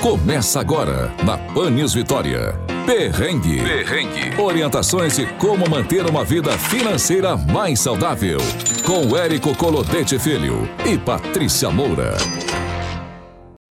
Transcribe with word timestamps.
Começa 0.00 0.60
agora 0.60 1.12
na 1.24 1.36
Pan 1.52 1.70
News 1.70 1.92
Vitória. 1.92 2.54
Perrengue. 2.86 3.60
Perrengue. 3.60 4.40
Orientações 4.40 5.16
de 5.16 5.26
como 5.34 5.68
manter 5.68 6.06
uma 6.06 6.22
vida 6.24 6.56
financeira 6.56 7.36
mais 7.36 7.80
saudável. 7.80 8.38
Com 8.86 9.16
Érico 9.16 9.56
Colodete 9.56 10.16
Filho 10.16 10.68
e 10.86 10.96
Patrícia 10.96 11.68
Moura. 11.68 12.12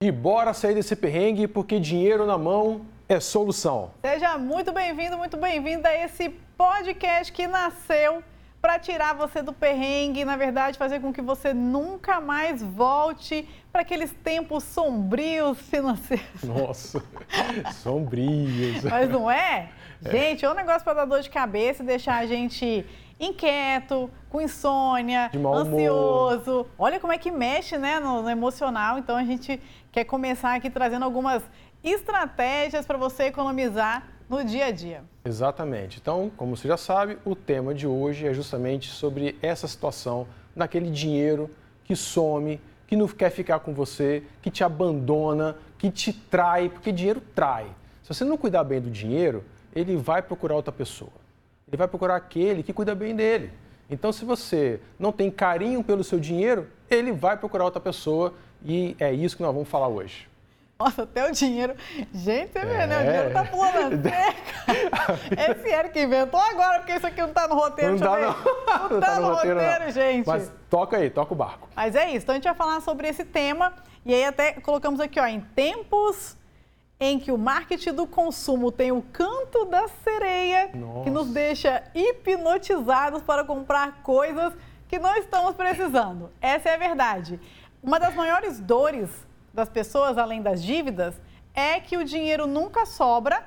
E 0.03 0.11
bora 0.11 0.53
sair 0.53 0.75
desse 0.75 0.97
perrengue 0.97 1.47
porque 1.47 1.79
dinheiro 1.79 2.25
na 2.25 2.37
mão 2.37 2.81
é 3.07 3.21
solução. 3.21 3.91
Seja 4.05 4.37
muito 4.37 4.73
bem-vindo, 4.73 5.17
muito 5.17 5.37
bem-vinda 5.37 5.87
a 5.87 6.03
esse 6.03 6.27
podcast 6.57 7.31
que 7.31 7.47
nasceu 7.47 8.21
para 8.61 8.79
tirar 8.79 9.13
você 9.13 9.41
do 9.41 9.53
perrengue, 9.53 10.25
na 10.25 10.35
verdade, 10.35 10.77
fazer 10.77 10.99
com 10.99 11.13
que 11.13 11.21
você 11.21 11.53
nunca 11.53 12.19
mais 12.19 12.61
volte 12.61 13.47
para 13.71 13.81
aqueles 13.81 14.11
tempos 14.23 14.63
sombrios 14.63 15.59
financeiros. 15.61 16.43
Nossa, 16.43 17.03
sombrios. 17.83 18.83
Mas 18.83 19.09
não 19.09 19.29
é? 19.29 19.69
é. 20.03 20.11
Gente, 20.11 20.43
é 20.43 20.49
um 20.49 20.55
negócio 20.55 20.83
para 20.83 20.93
dar 20.93 21.05
dor 21.05 21.21
de 21.21 21.29
cabeça 21.29 21.83
e 21.83 21.85
deixar 21.85 22.17
a 22.17 22.25
gente 22.25 22.85
inquieto, 23.19 24.09
com 24.29 24.41
insônia, 24.41 25.31
ansioso. 25.33 26.67
Olha 26.77 26.99
como 26.99 27.13
é 27.13 27.17
que 27.17 27.31
mexe 27.31 27.77
né, 27.77 27.99
no, 27.99 28.21
no 28.21 28.29
emocional. 28.29 28.97
Então 28.97 29.15
a 29.15 29.23
gente 29.23 29.61
quer 29.91 30.03
começar 30.03 30.55
aqui 30.55 30.69
trazendo 30.69 31.05
algumas 31.05 31.43
estratégias 31.83 32.85
para 32.85 32.97
você 32.97 33.25
economizar 33.25 34.03
no 34.29 34.43
dia 34.43 34.65
a 34.65 34.71
dia. 34.71 35.03
Exatamente. 35.23 35.99
Então, 36.01 36.31
como 36.35 36.55
você 36.55 36.67
já 36.67 36.77
sabe, 36.77 37.17
o 37.23 37.35
tema 37.35 37.73
de 37.73 37.87
hoje 37.87 38.27
é 38.27 38.33
justamente 38.33 38.89
sobre 38.89 39.37
essa 39.41 39.67
situação 39.67 40.27
daquele 40.55 40.89
dinheiro 40.89 41.49
que 41.83 41.95
some, 41.95 42.59
que 42.85 42.95
não 42.95 43.07
quer 43.07 43.29
ficar 43.29 43.59
com 43.59 43.73
você, 43.73 44.23
que 44.41 44.51
te 44.51 44.63
abandona, 44.63 45.57
que 45.77 45.89
te 45.89 46.11
trai, 46.11 46.69
porque 46.69 46.91
dinheiro 46.91 47.21
trai. 47.33 47.67
Se 48.03 48.13
você 48.13 48.25
não 48.25 48.37
cuidar 48.37 48.63
bem 48.63 48.81
do 48.81 48.89
dinheiro, 48.89 49.43
ele 49.73 49.95
vai 49.95 50.21
procurar 50.21 50.55
outra 50.55 50.71
pessoa. 50.71 51.11
Ele 51.67 51.77
vai 51.77 51.87
procurar 51.87 52.15
aquele 52.15 52.63
que 52.63 52.73
cuida 52.73 52.95
bem 52.95 53.15
dele. 53.15 53.51
Então, 53.89 54.11
se 54.11 54.25
você 54.25 54.79
não 54.99 55.11
tem 55.11 55.31
carinho 55.31 55.83
pelo 55.83 56.03
seu 56.03 56.19
dinheiro, 56.19 56.67
ele 56.89 57.11
vai 57.11 57.37
procurar 57.37 57.65
outra 57.65 57.79
pessoa 57.79 58.33
e 58.65 58.95
é 58.99 59.13
isso 59.13 59.37
que 59.37 59.43
nós 59.43 59.53
vamos 59.53 59.69
falar 59.69 59.87
hoje. 59.87 60.27
Nossa, 60.79 61.03
até 61.03 61.27
o 61.27 61.31
dinheiro. 61.31 61.75
Gente, 62.13 62.51
você 62.51 62.59
vê, 62.59 62.85
né? 62.85 62.99
O 62.99 63.03
dinheiro 63.03 63.33
tá 63.33 63.45
pulando 63.45 63.77
a 63.77 64.09
cerca. 64.09 65.51
Esse 65.51 65.69
era 65.71 65.89
que 65.89 66.03
inventou 66.03 66.39
agora, 66.39 66.79
porque 66.79 66.93
isso 66.93 67.07
aqui 67.07 67.19
não 67.19 67.33
tá 67.33 67.47
no 67.47 67.55
roteiro 67.55 67.93
não 67.93 67.99
também. 67.99 68.25
Tá, 68.25 68.35
não. 68.43 68.79
não, 68.79 68.89
não 68.89 68.99
tá, 68.99 69.07
tá 69.07 69.19
no, 69.19 69.33
roteiro, 69.33 69.59
roteiro 69.59 69.91
gente. 69.91 70.27
Mas 70.27 70.51
toca 70.69 70.97
aí, 70.97 71.09
toca 71.09 71.33
o 71.33 71.35
barco. 71.35 71.67
Mas 71.75 71.95
é 71.95 72.09
isso. 72.09 72.25
Então 72.25 72.33
a 72.33 72.35
gente 72.35 72.43
vai 72.43 72.55
falar 72.55 72.79
sobre 72.81 73.07
esse 73.07 73.25
tema. 73.25 73.73
E 74.05 74.13
aí 74.13 74.23
até 74.23 74.53
colocamos 74.53 74.99
aqui, 74.99 75.19
ó, 75.19 75.25
em 75.25 75.41
tempos 75.41 76.37
em 76.99 77.19
que 77.19 77.31
o 77.31 77.37
marketing 77.37 77.93
do 77.93 78.07
consumo 78.07 78.71
tem 78.71 78.91
o 78.91 79.01
canto 79.01 79.65
da 79.65 79.87
sereia, 80.03 80.71
Nossa. 80.73 81.03
que 81.03 81.09
nos 81.09 81.27
deixa 81.27 81.83
hipnotizados 81.93 83.21
para 83.21 83.43
comprar 83.43 84.01
coisas 84.01 84.53
que 84.87 84.97
não 84.97 85.15
estamos 85.15 85.55
precisando. 85.55 86.31
Essa 86.41 86.69
é 86.69 86.75
a 86.75 86.77
verdade. 86.77 87.39
Uma 87.83 87.99
das 87.99 88.15
maiores 88.15 88.59
dores 88.59 89.26
das 89.57 89.67
pessoas, 89.67 90.19
além 90.19 90.39
das 90.39 90.63
dívidas, 90.63 91.19
é 91.53 91.79
que 91.79 91.97
o 91.97 92.05
dinheiro 92.05 92.45
nunca 92.45 92.85
sobra 92.85 93.43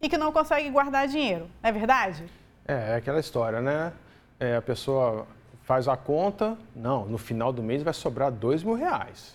e 0.00 0.06
que 0.06 0.18
não 0.18 0.30
consegue 0.30 0.68
guardar 0.68 1.08
dinheiro. 1.08 1.48
Não 1.62 1.70
é 1.70 1.72
verdade? 1.72 2.26
É, 2.68 2.92
é 2.92 2.94
aquela 2.96 3.18
história, 3.18 3.62
né? 3.62 3.92
É, 4.38 4.56
a 4.56 4.62
pessoa 4.62 5.26
faz 5.62 5.88
a 5.88 5.96
conta, 5.96 6.58
não, 6.76 7.06
no 7.06 7.16
final 7.16 7.54
do 7.54 7.62
mês 7.62 7.82
vai 7.82 7.94
sobrar 7.94 8.30
dois 8.30 8.62
mil 8.62 8.74
reais. 8.74 9.34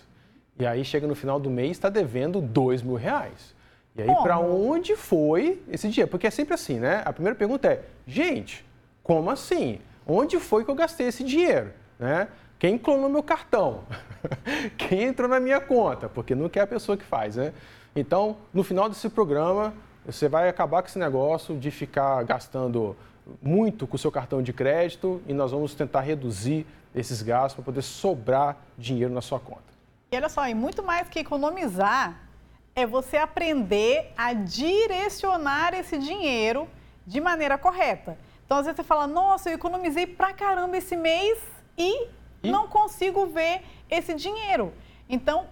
E 0.56 0.64
aí 0.64 0.84
chega 0.84 1.08
no 1.08 1.16
final 1.16 1.40
do 1.40 1.50
mês 1.50 1.72
está 1.72 1.88
devendo 1.88 2.40
dois 2.40 2.82
mil 2.82 2.94
reais. 2.94 3.52
E 3.96 4.02
aí, 4.02 4.14
para 4.22 4.38
onde 4.38 4.94
foi 4.94 5.60
esse 5.68 5.88
dinheiro? 5.88 6.08
Porque 6.08 6.28
é 6.28 6.30
sempre 6.30 6.54
assim, 6.54 6.78
né? 6.78 7.02
A 7.04 7.12
primeira 7.12 7.36
pergunta 7.36 7.66
é, 7.66 7.82
gente, 8.06 8.64
como 9.02 9.28
assim? 9.28 9.80
Onde 10.06 10.38
foi 10.38 10.64
que 10.64 10.70
eu 10.70 10.76
gastei 10.76 11.08
esse 11.08 11.24
dinheiro? 11.24 11.72
Né? 11.98 12.28
Quem 12.60 12.76
clonou 12.76 13.08
meu 13.08 13.22
cartão? 13.22 13.84
Quem 14.76 15.04
entrou 15.04 15.26
na 15.26 15.40
minha 15.40 15.62
conta? 15.62 16.10
Porque 16.10 16.34
não 16.34 16.50
é 16.54 16.60
a 16.60 16.66
pessoa 16.66 16.94
que 16.94 17.02
faz, 17.02 17.36
né? 17.36 17.54
Então, 17.96 18.36
no 18.52 18.62
final 18.62 18.86
desse 18.86 19.08
programa, 19.08 19.72
você 20.04 20.28
vai 20.28 20.46
acabar 20.46 20.82
com 20.82 20.88
esse 20.88 20.98
negócio 20.98 21.58
de 21.58 21.70
ficar 21.70 22.22
gastando 22.22 22.94
muito 23.40 23.86
com 23.86 23.96
o 23.96 23.98
seu 23.98 24.12
cartão 24.12 24.42
de 24.42 24.52
crédito 24.52 25.22
e 25.26 25.32
nós 25.32 25.52
vamos 25.52 25.74
tentar 25.74 26.02
reduzir 26.02 26.66
esses 26.94 27.22
gastos 27.22 27.54
para 27.54 27.64
poder 27.64 27.80
sobrar 27.80 28.58
dinheiro 28.76 29.14
na 29.14 29.22
sua 29.22 29.40
conta. 29.40 29.62
E 30.12 30.16
olha 30.16 30.28
só, 30.28 30.46
e 30.46 30.52
muito 30.52 30.82
mais 30.82 31.08
que 31.08 31.20
economizar, 31.20 32.20
é 32.74 32.86
você 32.86 33.16
aprender 33.16 34.12
a 34.14 34.34
direcionar 34.34 35.72
esse 35.72 35.96
dinheiro 35.96 36.68
de 37.06 37.22
maneira 37.22 37.56
correta. 37.56 38.18
Então, 38.44 38.58
às 38.58 38.66
vezes 38.66 38.76
você 38.76 38.84
fala, 38.84 39.06
nossa, 39.06 39.48
eu 39.48 39.54
economizei 39.54 40.06
pra 40.06 40.34
caramba 40.34 40.76
esse 40.76 40.94
mês 40.94 41.38
e 41.78 42.19
e? 42.42 42.50
não 42.50 42.68
consigo 42.68 43.26
ver 43.26 43.62
esse 43.90 44.14
dinheiro. 44.14 44.72
Então, 45.08 45.46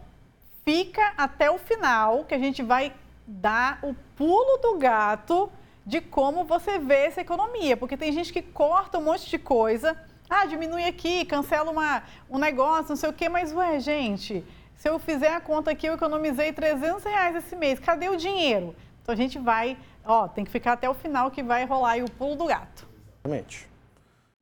fica 0.65 1.13
até 1.17 1.51
o 1.51 1.59
final 1.59 2.25
que 2.25 2.35
a 2.35 2.39
gente 2.39 2.63
vai 2.63 2.93
dar 3.27 3.79
o 3.83 3.95
pulo 4.17 4.59
do 4.59 4.79
gato 4.79 5.51
de 5.85 6.01
como 6.01 6.45
você 6.45 6.79
vê 6.79 7.07
essa 7.07 7.21
economia. 7.21 7.77
Porque 7.77 7.97
tem 7.97 8.13
gente 8.13 8.33
que 8.33 8.43
corta 8.43 8.99
um 8.99 9.03
monte 9.03 9.29
de 9.29 9.39
coisa, 9.39 9.97
ah, 10.29 10.45
diminui 10.45 10.85
aqui, 10.85 11.25
cancela 11.25 11.71
uma, 11.71 12.03
um 12.29 12.39
negócio, 12.39 12.91
não 12.91 12.97
sei 12.97 13.09
o 13.09 13.13
quê, 13.13 13.29
mas 13.29 13.53
ué, 13.53 13.81
gente, 13.81 14.45
se 14.77 14.89
eu 14.89 14.99
fizer 14.99 15.33
a 15.33 15.41
conta 15.41 15.71
aqui, 15.71 15.87
eu 15.87 15.95
economizei 15.95 16.53
300 16.53 17.03
reais 17.05 17.37
esse 17.37 17.57
mês, 17.57 17.79
cadê 17.79 18.09
o 18.09 18.17
dinheiro? 18.17 18.77
Então 19.03 19.13
a 19.13 19.17
gente 19.17 19.39
vai, 19.39 19.77
ó, 20.05 20.29
tem 20.29 20.45
que 20.45 20.51
ficar 20.51 20.75
até 20.75 20.89
o 20.89 20.95
final 20.95 21.31
que 21.31 21.43
vai 21.43 21.65
rolar 21.65 21.93
aí 21.93 22.03
o 22.03 22.11
pulo 22.11 22.37
do 22.37 22.45
gato. 22.45 22.87
Exatamente. 23.25 23.69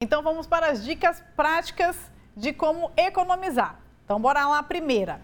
Então 0.00 0.22
vamos 0.22 0.46
para 0.46 0.68
as 0.68 0.84
dicas 0.84 1.22
práticas 1.36 1.96
de 2.36 2.52
como 2.52 2.90
economizar. 2.96 3.80
Então, 4.04 4.20
bora 4.20 4.46
lá, 4.46 4.62
primeira. 4.62 5.20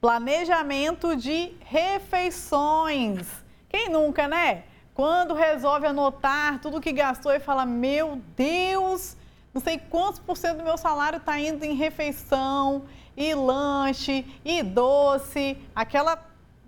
Planejamento 0.00 1.14
de 1.14 1.54
refeições. 1.60 3.28
Quem 3.68 3.90
nunca, 3.90 4.26
né? 4.26 4.64
Quando 4.94 5.34
resolve 5.34 5.86
anotar 5.86 6.60
tudo 6.60 6.80
que 6.80 6.92
gastou 6.92 7.32
e 7.32 7.40
fala: 7.40 7.66
Meu 7.66 8.20
Deus, 8.36 9.16
não 9.52 9.60
sei 9.60 9.78
quantos 9.78 10.20
por 10.20 10.36
cento 10.36 10.58
do 10.58 10.64
meu 10.64 10.78
salário 10.78 11.18
está 11.18 11.38
indo 11.38 11.64
em 11.64 11.74
refeição, 11.74 12.84
e 13.16 13.34
lanche, 13.34 14.24
e 14.44 14.62
doce, 14.62 15.56
aquela 15.74 16.18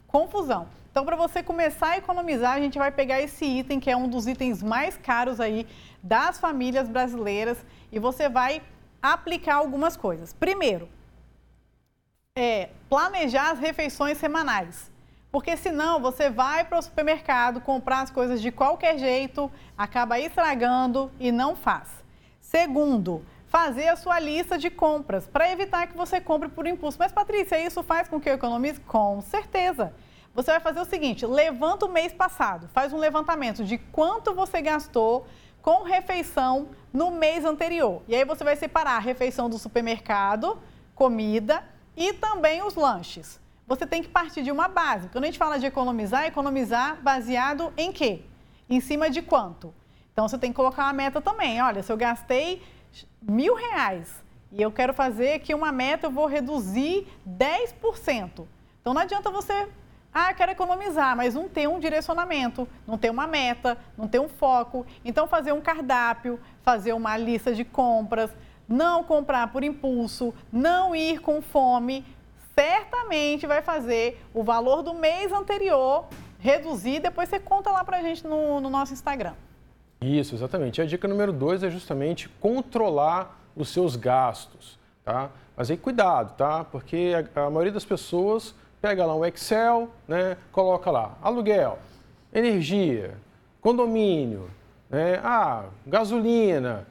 confusão. 0.06 0.68
Então, 0.90 1.04
para 1.04 1.16
você 1.16 1.42
começar 1.42 1.90
a 1.90 1.98
economizar, 1.98 2.54
a 2.54 2.60
gente 2.60 2.78
vai 2.78 2.90
pegar 2.90 3.20
esse 3.20 3.44
item, 3.44 3.78
que 3.78 3.90
é 3.90 3.96
um 3.96 4.08
dos 4.08 4.26
itens 4.26 4.62
mais 4.62 4.96
caros 4.96 5.40
aí 5.40 5.66
das 6.02 6.38
famílias 6.38 6.88
brasileiras, 6.88 7.58
e 7.92 7.98
você 7.98 8.28
vai 8.28 8.62
aplicar 9.12 9.56
algumas 9.56 9.96
coisas. 9.96 10.32
Primeiro, 10.32 10.88
é 12.36 12.70
planejar 12.88 13.50
as 13.50 13.58
refeições 13.58 14.18
semanais. 14.18 14.90
Porque 15.30 15.56
senão 15.56 16.00
você 16.00 16.30
vai 16.30 16.64
para 16.64 16.78
o 16.78 16.82
supermercado 16.82 17.60
comprar 17.60 18.00
as 18.00 18.10
coisas 18.10 18.40
de 18.40 18.50
qualquer 18.50 18.98
jeito, 18.98 19.50
acaba 19.76 20.18
estragando 20.18 21.10
e 21.18 21.30
não 21.32 21.54
faz. 21.54 21.88
Segundo, 22.40 23.24
fazer 23.48 23.88
a 23.88 23.96
sua 23.96 24.18
lista 24.18 24.56
de 24.56 24.70
compras 24.70 25.26
para 25.26 25.50
evitar 25.50 25.86
que 25.88 25.96
você 25.96 26.20
compre 26.20 26.48
por 26.48 26.66
impulso. 26.66 26.98
Mas 26.98 27.12
Patrícia, 27.12 27.58
isso 27.58 27.82
faz 27.82 28.08
com 28.08 28.20
que 28.20 28.28
eu 28.28 28.34
economize? 28.34 28.80
Com 28.80 29.20
certeza. 29.20 29.92
Você 30.34 30.50
vai 30.50 30.60
fazer 30.60 30.80
o 30.80 30.84
seguinte: 30.84 31.26
levanta 31.26 31.86
o 31.86 31.92
mês 31.92 32.12
passado, 32.12 32.68
faz 32.68 32.92
um 32.92 32.98
levantamento 32.98 33.64
de 33.64 33.78
quanto 33.78 34.34
você 34.34 34.60
gastou 34.60 35.26
com 35.62 35.82
refeição 35.82 36.68
no 36.96 37.10
mês 37.10 37.44
anterior. 37.44 38.02
E 38.08 38.14
aí 38.14 38.24
você 38.24 38.42
vai 38.42 38.56
separar 38.56 38.96
a 38.96 38.98
refeição 38.98 39.50
do 39.50 39.58
supermercado, 39.58 40.58
comida 40.94 41.62
e 41.94 42.14
também 42.14 42.62
os 42.62 42.74
lanches. 42.74 43.38
Você 43.66 43.86
tem 43.86 44.02
que 44.02 44.08
partir 44.08 44.42
de 44.42 44.50
uma 44.50 44.66
base. 44.66 45.10
Quando 45.10 45.24
a 45.24 45.26
gente 45.26 45.36
fala 45.38 45.58
de 45.58 45.66
economizar, 45.66 46.24
economizar 46.24 46.96
baseado 47.02 47.70
em 47.76 47.92
quê? 47.92 48.22
Em 48.70 48.80
cima 48.80 49.10
de 49.10 49.20
quanto? 49.20 49.74
Então 50.10 50.26
você 50.26 50.38
tem 50.38 50.50
que 50.50 50.56
colocar 50.56 50.84
uma 50.84 50.94
meta 50.94 51.20
também. 51.20 51.60
Olha, 51.60 51.82
se 51.82 51.92
eu 51.92 51.98
gastei 51.98 52.62
mil 53.20 53.54
reais 53.54 54.24
e 54.50 54.62
eu 54.62 54.72
quero 54.72 54.94
fazer 54.94 55.34
aqui 55.34 55.52
uma 55.52 55.70
meta, 55.70 56.06
eu 56.06 56.10
vou 56.10 56.24
reduzir 56.24 57.06
10%. 57.28 58.46
Então 58.80 58.94
não 58.94 59.02
adianta 59.02 59.30
você 59.30 59.68
ah, 60.18 60.32
quero 60.32 60.50
economizar, 60.50 61.14
mas 61.14 61.34
não 61.34 61.46
tem 61.46 61.66
um 61.66 61.78
direcionamento, 61.78 62.66
não 62.86 62.96
tem 62.96 63.10
uma 63.10 63.26
meta, 63.26 63.76
não 63.98 64.08
tem 64.08 64.18
um 64.18 64.30
foco. 64.30 64.86
Então, 65.04 65.28
fazer 65.28 65.52
um 65.52 65.60
cardápio, 65.60 66.40
fazer 66.62 66.94
uma 66.94 67.18
lista 67.18 67.54
de 67.54 67.66
compras, 67.66 68.30
não 68.66 69.04
comprar 69.04 69.52
por 69.52 69.62
impulso, 69.62 70.32
não 70.50 70.96
ir 70.96 71.20
com 71.20 71.42
fome, 71.42 72.02
certamente 72.54 73.46
vai 73.46 73.60
fazer 73.60 74.26
o 74.32 74.42
valor 74.42 74.82
do 74.82 74.94
mês 74.94 75.30
anterior 75.30 76.06
reduzir. 76.38 76.98
Depois 77.00 77.28
você 77.28 77.38
conta 77.38 77.70
lá 77.70 77.84
pra 77.84 78.00
gente 78.00 78.26
no, 78.26 78.58
no 78.58 78.70
nosso 78.70 78.94
Instagram. 78.94 79.34
Isso, 80.00 80.34
exatamente. 80.34 80.80
A 80.80 80.86
dica 80.86 81.06
número 81.06 81.30
dois 81.30 81.62
é 81.62 81.68
justamente 81.68 82.26
controlar 82.40 83.38
os 83.54 83.68
seus 83.68 83.96
gastos, 83.96 84.78
tá? 85.04 85.28
Mas 85.54 85.70
aí 85.70 85.76
cuidado, 85.76 86.34
tá? 86.38 86.64
Porque 86.64 87.12
a, 87.34 87.42
a 87.42 87.50
maioria 87.50 87.72
das 87.72 87.84
pessoas 87.84 88.54
pega 88.80 89.04
lá 89.04 89.14
um 89.14 89.24
Excel, 89.24 89.90
né, 90.06 90.36
coloca 90.52 90.90
lá 90.90 91.16
aluguel, 91.22 91.78
energia, 92.32 93.14
condomínio, 93.60 94.50
né, 94.88 95.20
ah, 95.22 95.64
gasolina, 95.86 96.86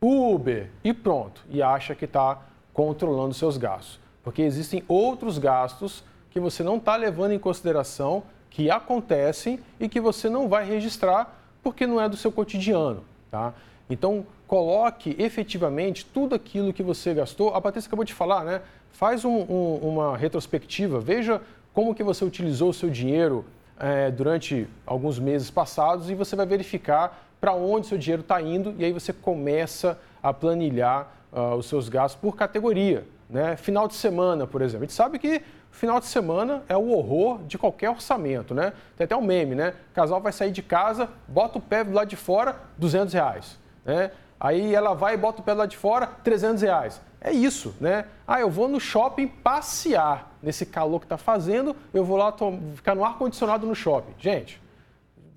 Uber 0.00 0.70
e 0.82 0.92
pronto. 0.92 1.44
E 1.50 1.62
acha 1.62 1.94
que 1.94 2.06
está 2.06 2.38
controlando 2.72 3.34
seus 3.34 3.56
gastos. 3.56 4.00
Porque 4.22 4.42
existem 4.42 4.82
outros 4.88 5.38
gastos 5.38 6.04
que 6.30 6.40
você 6.40 6.62
não 6.62 6.76
está 6.76 6.96
levando 6.96 7.32
em 7.32 7.38
consideração, 7.38 8.22
que 8.48 8.70
acontecem 8.70 9.60
e 9.78 9.88
que 9.88 10.00
você 10.00 10.28
não 10.28 10.48
vai 10.48 10.64
registrar 10.64 11.38
porque 11.62 11.86
não 11.86 12.00
é 12.00 12.08
do 12.08 12.16
seu 12.16 12.32
cotidiano. 12.32 13.04
Tá? 13.30 13.52
Então, 13.88 14.24
coloque 14.50 15.14
efetivamente 15.16 16.04
tudo 16.04 16.34
aquilo 16.34 16.72
que 16.72 16.82
você 16.82 17.14
gastou. 17.14 17.54
A 17.54 17.60
Patrícia 17.60 17.86
acabou 17.86 18.04
de 18.04 18.12
falar, 18.12 18.44
né? 18.44 18.60
Faz 18.90 19.24
um, 19.24 19.42
um, 19.48 19.76
uma 19.76 20.16
retrospectiva, 20.16 20.98
veja 20.98 21.40
como 21.72 21.94
que 21.94 22.02
você 22.02 22.24
utilizou 22.24 22.70
o 22.70 22.74
seu 22.74 22.90
dinheiro 22.90 23.44
é, 23.78 24.10
durante 24.10 24.66
alguns 24.84 25.20
meses 25.20 25.52
passados 25.52 26.10
e 26.10 26.16
você 26.16 26.34
vai 26.34 26.46
verificar 26.46 27.30
para 27.40 27.54
onde 27.54 27.86
seu 27.86 27.96
dinheiro 27.96 28.22
está 28.22 28.42
indo 28.42 28.74
e 28.76 28.84
aí 28.84 28.92
você 28.92 29.12
começa 29.12 29.96
a 30.20 30.32
planilhar 30.32 31.08
uh, 31.32 31.54
os 31.54 31.66
seus 31.66 31.88
gastos 31.88 32.20
por 32.20 32.34
categoria. 32.34 33.04
Né? 33.28 33.54
Final 33.56 33.86
de 33.86 33.94
semana, 33.94 34.48
por 34.48 34.62
exemplo. 34.62 34.82
A 34.82 34.86
gente 34.86 34.96
sabe 34.96 35.20
que 35.20 35.42
final 35.70 36.00
de 36.00 36.06
semana 36.06 36.64
é 36.68 36.76
o 36.76 36.90
horror 36.90 37.38
de 37.44 37.56
qualquer 37.56 37.90
orçamento, 37.90 38.52
né? 38.52 38.72
Tem 38.96 39.04
até 39.04 39.16
um 39.16 39.22
meme, 39.22 39.54
né? 39.54 39.74
O 39.92 39.94
casal 39.94 40.20
vai 40.20 40.32
sair 40.32 40.50
de 40.50 40.60
casa, 40.60 41.08
bota 41.28 41.58
o 41.58 41.60
pé 41.60 41.84
do 41.84 41.92
lado 41.92 42.08
de 42.08 42.16
fora, 42.16 42.56
200 42.76 43.14
reais. 43.14 43.56
Né? 43.84 44.10
Aí 44.40 44.74
ela 44.74 44.94
vai 44.94 45.14
e 45.14 45.16
bota 45.18 45.42
o 45.42 45.44
pé 45.44 45.52
lado 45.52 45.68
de 45.68 45.76
fora, 45.76 46.06
300 46.06 46.62
reais. 46.62 47.00
É 47.20 47.30
isso, 47.30 47.74
né? 47.78 48.06
Ah, 48.26 48.40
eu 48.40 48.48
vou 48.48 48.66
no 48.66 48.80
shopping 48.80 49.28
passear. 49.28 50.32
Nesse 50.42 50.64
calor 50.64 51.00
que 51.00 51.04
está 51.04 51.18
fazendo, 51.18 51.76
eu 51.92 52.02
vou 52.02 52.16
lá 52.16 52.34
ficar 52.74 52.94
no 52.94 53.04
ar-condicionado 53.04 53.66
no 53.66 53.74
shopping. 53.74 54.14
Gente, 54.18 54.58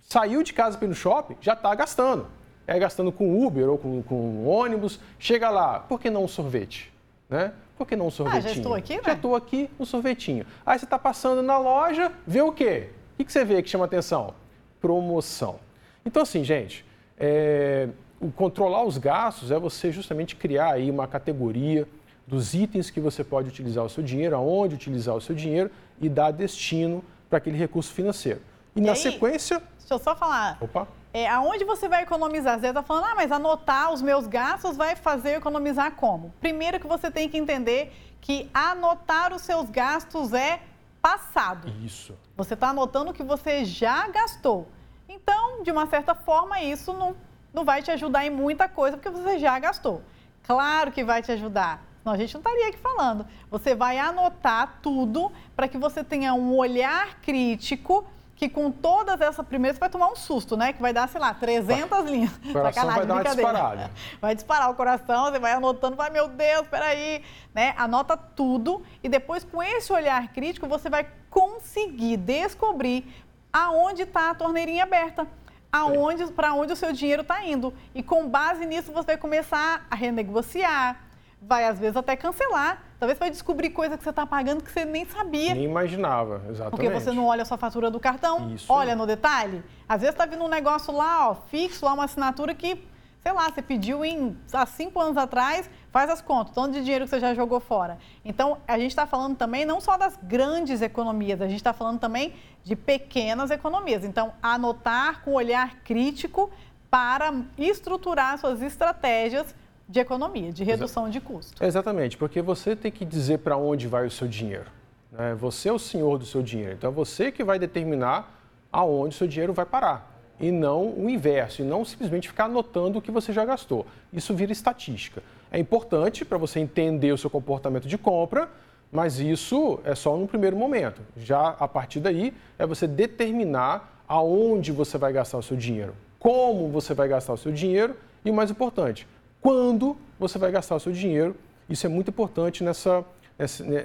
saiu 0.02 0.42
de 0.42 0.54
casa 0.54 0.78
para 0.78 0.86
ir 0.86 0.90
no 0.90 0.96
shopping, 0.96 1.36
já 1.42 1.52
está 1.52 1.76
gastando. 1.76 2.28
É 2.66 2.80
gastando 2.80 3.12
com 3.12 3.46
Uber 3.46 3.70
ou 3.70 3.78
com, 3.78 4.02
com 4.04 4.46
ônibus. 4.48 4.98
Chega 5.20 5.50
lá, 5.50 5.80
por 5.80 6.00
que 6.00 6.10
não 6.10 6.24
um 6.24 6.28
sorvete? 6.30 6.94
Né? 7.30 7.52
Por 7.78 7.86
que 7.86 7.98
não 7.98 8.08
um 8.08 8.12
sorvetinho? 8.12 8.46
Ah, 8.46 8.48
já 8.48 8.56
estou 8.56 8.74
aqui, 8.74 8.96
né? 8.96 9.02
Já 9.04 9.14
estou 9.14 9.36
aqui, 9.36 9.70
um 9.78 9.86
sorvetinho. 9.86 10.46
Aí 10.66 10.80
você 10.80 10.86
está 10.86 10.98
passando 10.98 11.44
na 11.44 11.58
loja, 11.58 12.10
vê 12.26 12.42
o 12.42 12.54
quê? 12.54 12.92
O 13.20 13.26
que 13.26 13.32
você 13.32 13.44
vê 13.44 13.62
que 13.62 13.70
chama 13.70 13.84
atenção? 13.84 14.34
Promoção. 14.80 15.60
Então, 16.06 16.24
assim, 16.24 16.44
gente, 16.44 16.86
é, 17.18 17.90
o 18.24 18.32
controlar 18.32 18.84
os 18.84 18.98
gastos 18.98 19.52
é 19.52 19.60
você 19.60 19.92
justamente 19.92 20.36
criar 20.36 20.72
aí 20.72 20.90
uma 20.90 21.06
categoria 21.06 21.88
dos 22.26 22.54
itens 22.54 22.90
que 22.90 23.02
você 23.02 23.22
pode 23.22 23.50
utilizar 23.50 23.84
o 23.84 23.90
seu 23.90 24.02
dinheiro, 24.02 24.36
aonde 24.38 24.76
utilizar 24.76 25.14
o 25.14 25.20
seu 25.20 25.36
dinheiro 25.36 25.70
e 26.00 26.08
dar 26.08 26.32
destino 26.32 27.04
para 27.30 27.38
aquele 27.38 27.58
recurso 27.58 27.92
financeiro. 27.92 28.42
E, 28.74 28.80
e 28.80 28.82
na 28.82 28.94
aí, 28.94 28.98
sequência. 28.98 29.62
Deixa 29.78 29.94
eu 29.94 30.00
só 30.00 30.16
falar. 30.16 30.58
Opa. 30.62 30.88
É, 31.14 31.28
aonde 31.28 31.66
você 31.66 31.90
vai 31.90 32.04
economizar? 32.04 32.60
Você 32.60 32.68
está 32.68 32.82
falando, 32.82 33.06
ah, 33.06 33.16
mas 33.16 33.32
anotar 33.32 33.92
os 33.92 34.02
meus 34.02 34.26
gastos 34.26 34.78
vai 34.78 34.96
fazer 34.96 35.34
eu 35.34 35.38
economizar 35.40 35.92
como? 35.92 36.34
Primeiro 36.40 36.80
que 36.80 36.88
você 36.88 37.12
tem 37.12 37.28
que 37.28 37.38
entender 37.38 37.94
que 38.22 38.50
anotar 38.54 39.34
os 39.34 39.42
seus 39.42 39.70
gastos 39.70 40.34
é 40.34 40.62
passado. 41.02 41.68
Isso. 41.84 42.18
Você 42.38 42.54
está 42.54 42.70
anotando 42.70 43.12
o 43.12 43.14
que 43.14 43.22
você 43.22 43.66
já 43.66 44.08
gastou. 44.08 44.70
Então, 45.10 45.62
de 45.62 45.70
uma 45.70 45.86
certa 45.86 46.16
forma, 46.16 46.62
isso 46.62 46.94
não, 46.94 47.16
não 47.54 47.64
vai 47.64 47.82
te 47.82 47.92
ajudar 47.92 48.26
em 48.26 48.30
muita 48.30 48.68
coisa, 48.68 48.98
porque 48.98 49.10
você 49.10 49.38
já 49.38 49.58
gastou. 49.60 50.02
Claro 50.44 50.92
que 50.92 51.04
vai 51.04 51.22
te 51.22 51.32
ajudar. 51.32 51.84
Senão 52.02 52.16
a 52.16 52.18
gente 52.18 52.34
não 52.34 52.42
estaria 52.42 52.68
aqui 52.68 52.78
falando. 52.78 53.26
Você 53.50 53.74
vai 53.76 53.98
anotar 53.98 54.80
tudo 54.82 55.32
para 55.56 55.68
que 55.68 55.78
você 55.78 56.04
tenha 56.04 56.34
um 56.34 56.56
olhar 56.58 57.22
crítico 57.22 58.06
que 58.36 58.50
com 58.50 58.72
todas 58.72 59.22
essas 59.22 59.46
primeiras 59.46 59.78
você 59.78 59.80
vai 59.80 59.90
tomar 59.90 60.10
um 60.10 60.16
susto, 60.16 60.58
né? 60.58 60.74
Que 60.74 60.82
vai 60.82 60.92
dar, 60.92 61.08
sei 61.08 61.22
lá, 61.22 61.34
300 61.34 61.90
vai. 61.90 62.02
linhas. 62.04 62.32
O 62.44 62.52
coração 62.52 62.88
vai 62.88 63.06
dar 63.06 63.14
uma 63.14 63.24
disparada. 63.24 63.92
Vai 64.20 64.36
disparar 64.36 64.70
o 64.70 64.76
coração, 64.76 65.26
você 65.26 65.40
vai 65.40 65.54
anotando, 65.54 65.96
vai, 65.96 66.10
meu 66.10 66.28
Deus, 66.28 66.68
peraí. 66.68 67.24
Né? 67.54 67.74
Anota 67.78 68.18
tudo 68.18 68.84
e 69.02 69.08
depois 69.08 69.44
com 69.44 69.62
esse 69.64 69.94
olhar 69.94 70.28
crítico 70.34 70.68
você 70.68 70.90
vai 70.90 71.08
conseguir 71.30 72.18
descobrir 72.18 73.08
aonde 73.52 74.02
está 74.02 74.32
a 74.32 74.36
torneirinha 74.36 74.84
aberta. 74.84 75.28
Aonde, 75.74 76.28
para 76.28 76.54
onde 76.54 76.72
o 76.72 76.76
seu 76.76 76.94
dinheiro 76.94 77.24
está 77.24 77.44
indo. 77.44 77.74
E 77.96 78.04
com 78.04 78.30
base 78.30 78.64
nisso 78.66 78.92
você 78.92 79.08
vai 79.08 79.18
começar 79.18 79.88
a 79.90 79.96
renegociar, 79.96 81.02
vai 81.42 81.66
às 81.66 81.80
vezes 81.80 81.98
até 81.98 82.16
cancelar. 82.16 82.84
Talvez 83.00 83.18
vai 83.18 83.30
descobrir 83.30 83.72
coisa 83.72 83.98
que 83.98 84.04
você 84.04 84.12
está 84.12 84.26
pagando 84.26 84.64
que 84.64 84.72
você 84.72 84.86
nem 84.86 85.06
sabia. 85.06 85.56
Nem 85.56 85.66
imaginava, 85.66 86.42
exatamente. 86.48 86.70
Porque 86.70 86.90
você 86.90 87.12
não 87.12 87.26
olha 87.26 87.42
a 87.42 87.46
sua 87.46 87.58
fatura 87.58 87.92
do 87.92 88.00
cartão, 88.00 88.52
Isso. 88.54 88.72
olha 88.72 88.96
no 88.96 89.06
detalhe. 89.06 89.64
Às 89.90 90.02
vezes 90.02 90.14
está 90.14 90.26
vindo 90.26 90.44
um 90.44 90.48
negócio 90.48 90.94
lá, 90.94 91.30
ó, 91.30 91.36
fixo, 91.36 91.86
lá 91.86 91.94
uma 91.94 92.06
assinatura 92.06 92.54
que, 92.54 92.88
sei 93.24 93.32
lá, 93.32 93.50
você 93.50 93.62
pediu 93.62 94.04
em, 94.04 94.38
há 94.52 94.66
cinco 94.66 95.00
anos 95.00 95.16
atrás, 95.16 95.70
faz 95.92 96.10
as 96.10 96.22
contas, 96.22 96.54
tanto 96.54 96.74
de 96.74 96.82
dinheiro 96.82 97.06
que 97.06 97.10
você 97.10 97.22
já 97.22 97.34
jogou 97.34 97.62
fora. 97.62 97.98
Então, 98.26 98.58
a 98.68 98.78
gente 98.78 98.92
está 98.92 99.08
falando 99.08 99.38
também 99.38 99.64
não 99.64 99.80
só 99.80 99.98
das 99.98 100.20
grandes 100.22 100.82
economias, 100.82 101.42
a 101.42 101.48
gente 101.48 101.58
está 101.58 101.72
falando 101.72 102.00
também 102.00 102.34
de 102.66 102.76
pequenas 102.76 103.50
economias. 103.50 104.04
Então, 104.04 104.34
anotar 104.42 105.24
com 105.24 105.34
olhar 105.34 105.78
crítico 105.84 106.52
para 106.90 107.34
estruturar 107.58 108.38
suas 108.38 108.62
estratégias 108.62 109.56
de 109.88 110.00
economia, 110.02 110.52
de 110.52 110.66
redução 110.66 111.10
de 111.10 111.22
custo. 111.22 111.64
Exatamente, 111.64 112.18
porque 112.18 112.42
você 112.42 112.76
tem 112.76 112.92
que 112.92 113.06
dizer 113.06 113.40
para 113.40 113.56
onde 113.56 113.88
vai 113.88 114.06
o 114.06 114.12
seu 114.12 114.28
dinheiro. 114.28 114.70
Né? 115.12 115.34
Você 115.36 115.70
é 115.70 115.72
o 115.72 115.80
senhor 115.80 116.18
do 116.18 116.26
seu 116.26 116.42
dinheiro, 116.42 116.74
então 116.74 116.90
é 116.90 116.94
você 116.94 117.32
que 117.32 117.44
vai 117.44 117.58
determinar 117.58 118.38
aonde 118.72 119.16
o 119.16 119.18
seu 119.18 119.28
dinheiro 119.28 119.54
vai 119.54 119.66
parar. 119.66 120.13
E 120.44 120.52
não 120.52 120.90
o 120.90 121.10
inverso, 121.10 121.62
e 121.62 121.66
não 121.66 121.86
simplesmente 121.86 122.28
ficar 122.28 122.46
anotando 122.46 123.00
o 123.00 123.02
que 123.02 123.10
você 123.10 123.32
já 123.32 123.46
gastou. 123.46 123.86
Isso 124.12 124.34
vira 124.34 124.52
estatística. 124.52 125.24
É 125.50 125.58
importante 125.58 126.26
para 126.26 126.38
você 126.38 126.60
entender 126.60 127.14
o 127.14 127.18
seu 127.18 127.30
comportamento 127.30 127.88
de 127.88 127.98
compra, 127.98 128.50
mas 128.92 129.20
isso 129.20 129.80
é 129.86 129.96
só 129.96 130.18
no 130.18 130.28
primeiro 130.28 130.58
momento. 130.58 131.02
Já 131.16 131.56
a 131.58 131.66
partir 131.66 132.02
daí 132.02 132.34
é 132.60 132.66
você 132.66 132.86
determinar 132.86 134.04
aonde 134.06 134.74
você 134.74 134.98
vai 134.98 135.14
gastar 135.14 135.38
o 135.38 135.42
seu 135.42 135.56
dinheiro, 135.56 135.96
como 136.20 136.68
você 136.68 136.94
vai 136.94 137.08
gastar 137.08 137.32
o 137.32 137.38
seu 137.38 137.54
dinheiro 137.54 137.96
e 138.26 138.30
o 138.30 138.34
mais 138.34 138.52
importante, 138.52 139.08
quando 139.40 139.96
você 140.20 140.38
vai 140.38 140.52
gastar 140.52 140.76
o 140.76 140.80
seu 140.82 140.92
dinheiro. 140.92 141.38
Isso 141.70 141.86
é 141.86 141.90
muito 141.90 142.10
importante 142.10 142.66
nessa, 142.66 143.06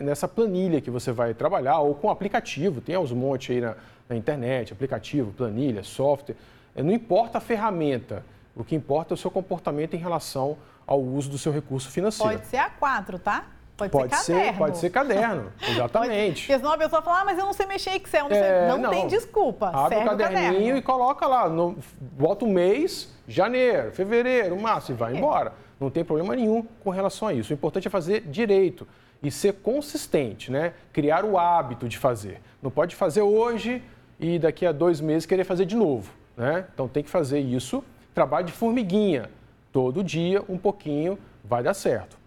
nessa 0.02 0.28
planilha 0.28 0.80
que 0.80 0.90
você 0.90 1.10
vai 1.10 1.34
trabalhar, 1.34 1.78
ou 1.80 1.94
com 1.94 2.10
aplicativo, 2.10 2.80
tem 2.80 2.94
aos 2.94 3.12
montes 3.12 3.54
aí 3.54 3.60
na, 3.60 3.74
na 4.08 4.16
internet, 4.16 4.72
aplicativo, 4.72 5.32
planilha, 5.32 5.82
software. 5.82 6.36
É, 6.74 6.82
não 6.82 6.92
importa 6.92 7.38
a 7.38 7.40
ferramenta, 7.40 8.24
o 8.54 8.62
que 8.62 8.74
importa 8.74 9.12
é 9.12 9.16
o 9.16 9.18
seu 9.18 9.30
comportamento 9.30 9.94
em 9.94 9.98
relação 9.98 10.56
ao 10.86 11.00
uso 11.00 11.30
do 11.30 11.38
seu 11.38 11.52
recurso 11.52 11.90
financeiro. 11.90 12.32
Pode 12.32 12.46
ser 12.46 12.58
A4, 12.58 13.18
tá? 13.18 13.44
Pode, 13.76 13.92
pode 13.92 14.16
ser, 14.16 14.24
ser 14.24 14.32
caderno. 14.32 14.58
Pode 14.58 14.78
ser 14.78 14.90
caderno, 14.90 15.52
exatamente. 15.62 16.40
Porque 16.42 16.58
senão 16.58 16.72
a 16.72 16.78
pessoa 16.78 17.00
fala, 17.00 17.20
ah, 17.20 17.24
mas 17.24 17.38
eu 17.38 17.44
não 17.44 17.52
sei 17.52 17.64
mexer 17.64 17.90
em 17.90 17.96
Excel, 17.96 18.28
não, 18.28 18.36
é, 18.36 18.68
não, 18.68 18.78
não, 18.78 18.90
tem 18.90 19.06
desculpa. 19.06 19.68
Abre 19.68 19.98
o 19.98 20.04
caderninho 20.04 20.44
caderno. 20.44 20.76
e 20.78 20.82
coloca 20.82 21.26
lá, 21.26 21.48
no, 21.48 21.78
bota 22.00 22.44
o 22.44 22.48
mês, 22.48 23.14
janeiro, 23.28 23.92
fevereiro, 23.92 24.60
março 24.60 24.90
e 24.90 24.94
vai 24.94 25.14
é. 25.14 25.16
embora. 25.16 25.52
Não 25.78 25.90
tem 25.90 26.04
problema 26.04 26.34
nenhum 26.34 26.64
com 26.82 26.90
relação 26.90 27.28
a 27.28 27.32
isso. 27.32 27.52
O 27.52 27.54
importante 27.54 27.86
é 27.86 27.90
fazer 27.90 28.22
direito 28.22 28.84
e 29.22 29.30
ser 29.30 29.54
consistente, 29.54 30.50
né? 30.50 30.74
Criar 30.92 31.24
o 31.24 31.38
hábito 31.38 31.88
de 31.88 31.98
fazer. 31.98 32.40
Não 32.62 32.70
pode 32.70 32.94
fazer 32.94 33.22
hoje 33.22 33.82
e 34.18 34.38
daqui 34.38 34.64
a 34.64 34.72
dois 34.72 35.00
meses 35.00 35.26
querer 35.26 35.44
fazer 35.44 35.64
de 35.64 35.76
novo, 35.76 36.12
né? 36.36 36.66
Então 36.72 36.88
tem 36.88 37.02
que 37.02 37.10
fazer 37.10 37.40
isso, 37.40 37.82
trabalho 38.14 38.46
de 38.46 38.52
formiguinha. 38.52 39.30
Todo 39.72 40.02
dia, 40.02 40.42
um 40.48 40.56
pouquinho, 40.56 41.18
vai 41.44 41.62
dar 41.62 41.74
certo. 41.74 42.18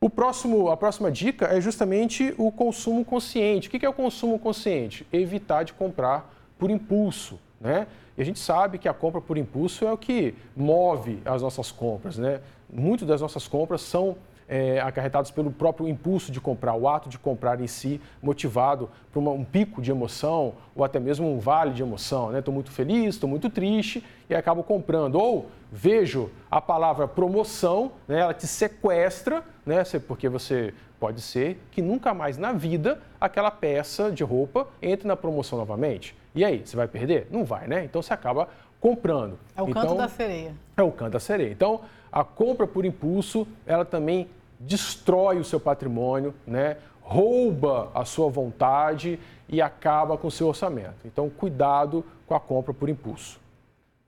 O 0.00 0.10
próximo, 0.10 0.70
a 0.70 0.76
próxima 0.76 1.10
dica 1.10 1.46
é 1.46 1.60
justamente 1.60 2.34
o 2.36 2.52
consumo 2.52 3.04
consciente. 3.04 3.68
O 3.68 3.70
que 3.70 3.84
é 3.84 3.88
o 3.88 3.92
consumo 3.92 4.38
consciente? 4.38 5.06
Evitar 5.12 5.64
de 5.64 5.72
comprar 5.72 6.32
por 6.58 6.70
impulso. 6.70 7.38
Né? 7.60 7.86
E 8.16 8.22
a 8.22 8.24
gente 8.24 8.38
sabe 8.38 8.78
que 8.78 8.88
a 8.88 8.94
compra 8.94 9.20
por 9.20 9.38
impulso 9.38 9.86
é 9.86 9.92
o 9.92 9.96
que 9.96 10.34
move 10.54 11.20
as 11.24 11.42
nossas 11.42 11.72
compras. 11.72 12.18
Né? 12.18 12.40
Muitas 12.70 13.08
das 13.08 13.20
nossas 13.20 13.48
compras 13.48 13.80
são 13.80 14.16
é, 14.48 14.80
acarretadas 14.80 15.30
pelo 15.30 15.50
próprio 15.50 15.88
impulso 15.88 16.30
de 16.30 16.40
comprar, 16.40 16.74
o 16.74 16.88
ato 16.88 17.08
de 17.08 17.18
comprar 17.18 17.60
em 17.60 17.66
si, 17.66 18.00
motivado 18.22 18.88
por 19.12 19.18
uma, 19.18 19.32
um 19.32 19.44
pico 19.44 19.82
de 19.82 19.90
emoção 19.90 20.54
ou 20.74 20.84
até 20.84 21.00
mesmo 21.00 21.32
um 21.32 21.38
vale 21.38 21.72
de 21.72 21.82
emoção. 21.82 22.36
Estou 22.36 22.52
né? 22.52 22.56
muito 22.56 22.70
feliz, 22.70 23.14
estou 23.14 23.28
muito 23.28 23.50
triste 23.50 24.04
e 24.28 24.34
acabo 24.34 24.62
comprando. 24.62 25.16
Ou 25.16 25.46
vejo 25.70 26.30
a 26.50 26.60
palavra 26.60 27.08
promoção, 27.08 27.92
né? 28.06 28.20
ela 28.20 28.34
te 28.34 28.46
sequestra, 28.46 29.42
né? 29.64 29.82
porque 30.06 30.28
você 30.28 30.72
pode 30.98 31.20
ser 31.20 31.60
que 31.70 31.82
nunca 31.82 32.14
mais 32.14 32.38
na 32.38 32.52
vida 32.52 33.00
aquela 33.20 33.50
peça 33.50 34.10
de 34.10 34.24
roupa 34.24 34.66
entre 34.80 35.06
na 35.06 35.16
promoção 35.16 35.58
novamente. 35.58 36.16
E 36.34 36.44
aí, 36.44 36.62
você 36.64 36.76
vai 36.76 36.86
perder? 36.86 37.26
Não 37.30 37.44
vai, 37.44 37.66
né? 37.66 37.84
Então 37.84 38.02
você 38.02 38.12
acaba 38.12 38.48
comprando. 38.78 39.38
É 39.56 39.62
o 39.62 39.68
então, 39.68 39.82
canto 39.82 39.94
da 39.96 40.08
sereia. 40.08 40.54
É 40.76 40.82
o 40.82 40.92
canto 40.92 41.12
da 41.12 41.20
sereia. 41.20 41.50
Então, 41.50 41.80
a 42.12 42.22
compra 42.24 42.66
por 42.66 42.84
impulso, 42.84 43.46
ela 43.66 43.84
também 43.84 44.28
destrói 44.58 45.38
o 45.38 45.44
seu 45.44 45.60
patrimônio, 45.60 46.34
né? 46.46 46.76
rouba 47.06 47.88
a 47.94 48.04
sua 48.04 48.28
vontade 48.28 49.18
e 49.48 49.62
acaba 49.62 50.18
com 50.18 50.26
o 50.26 50.30
seu 50.30 50.48
orçamento. 50.48 50.96
Então, 51.04 51.30
cuidado 51.30 52.04
com 52.26 52.34
a 52.34 52.40
compra 52.40 52.74
por 52.74 52.88
impulso. 52.88 53.38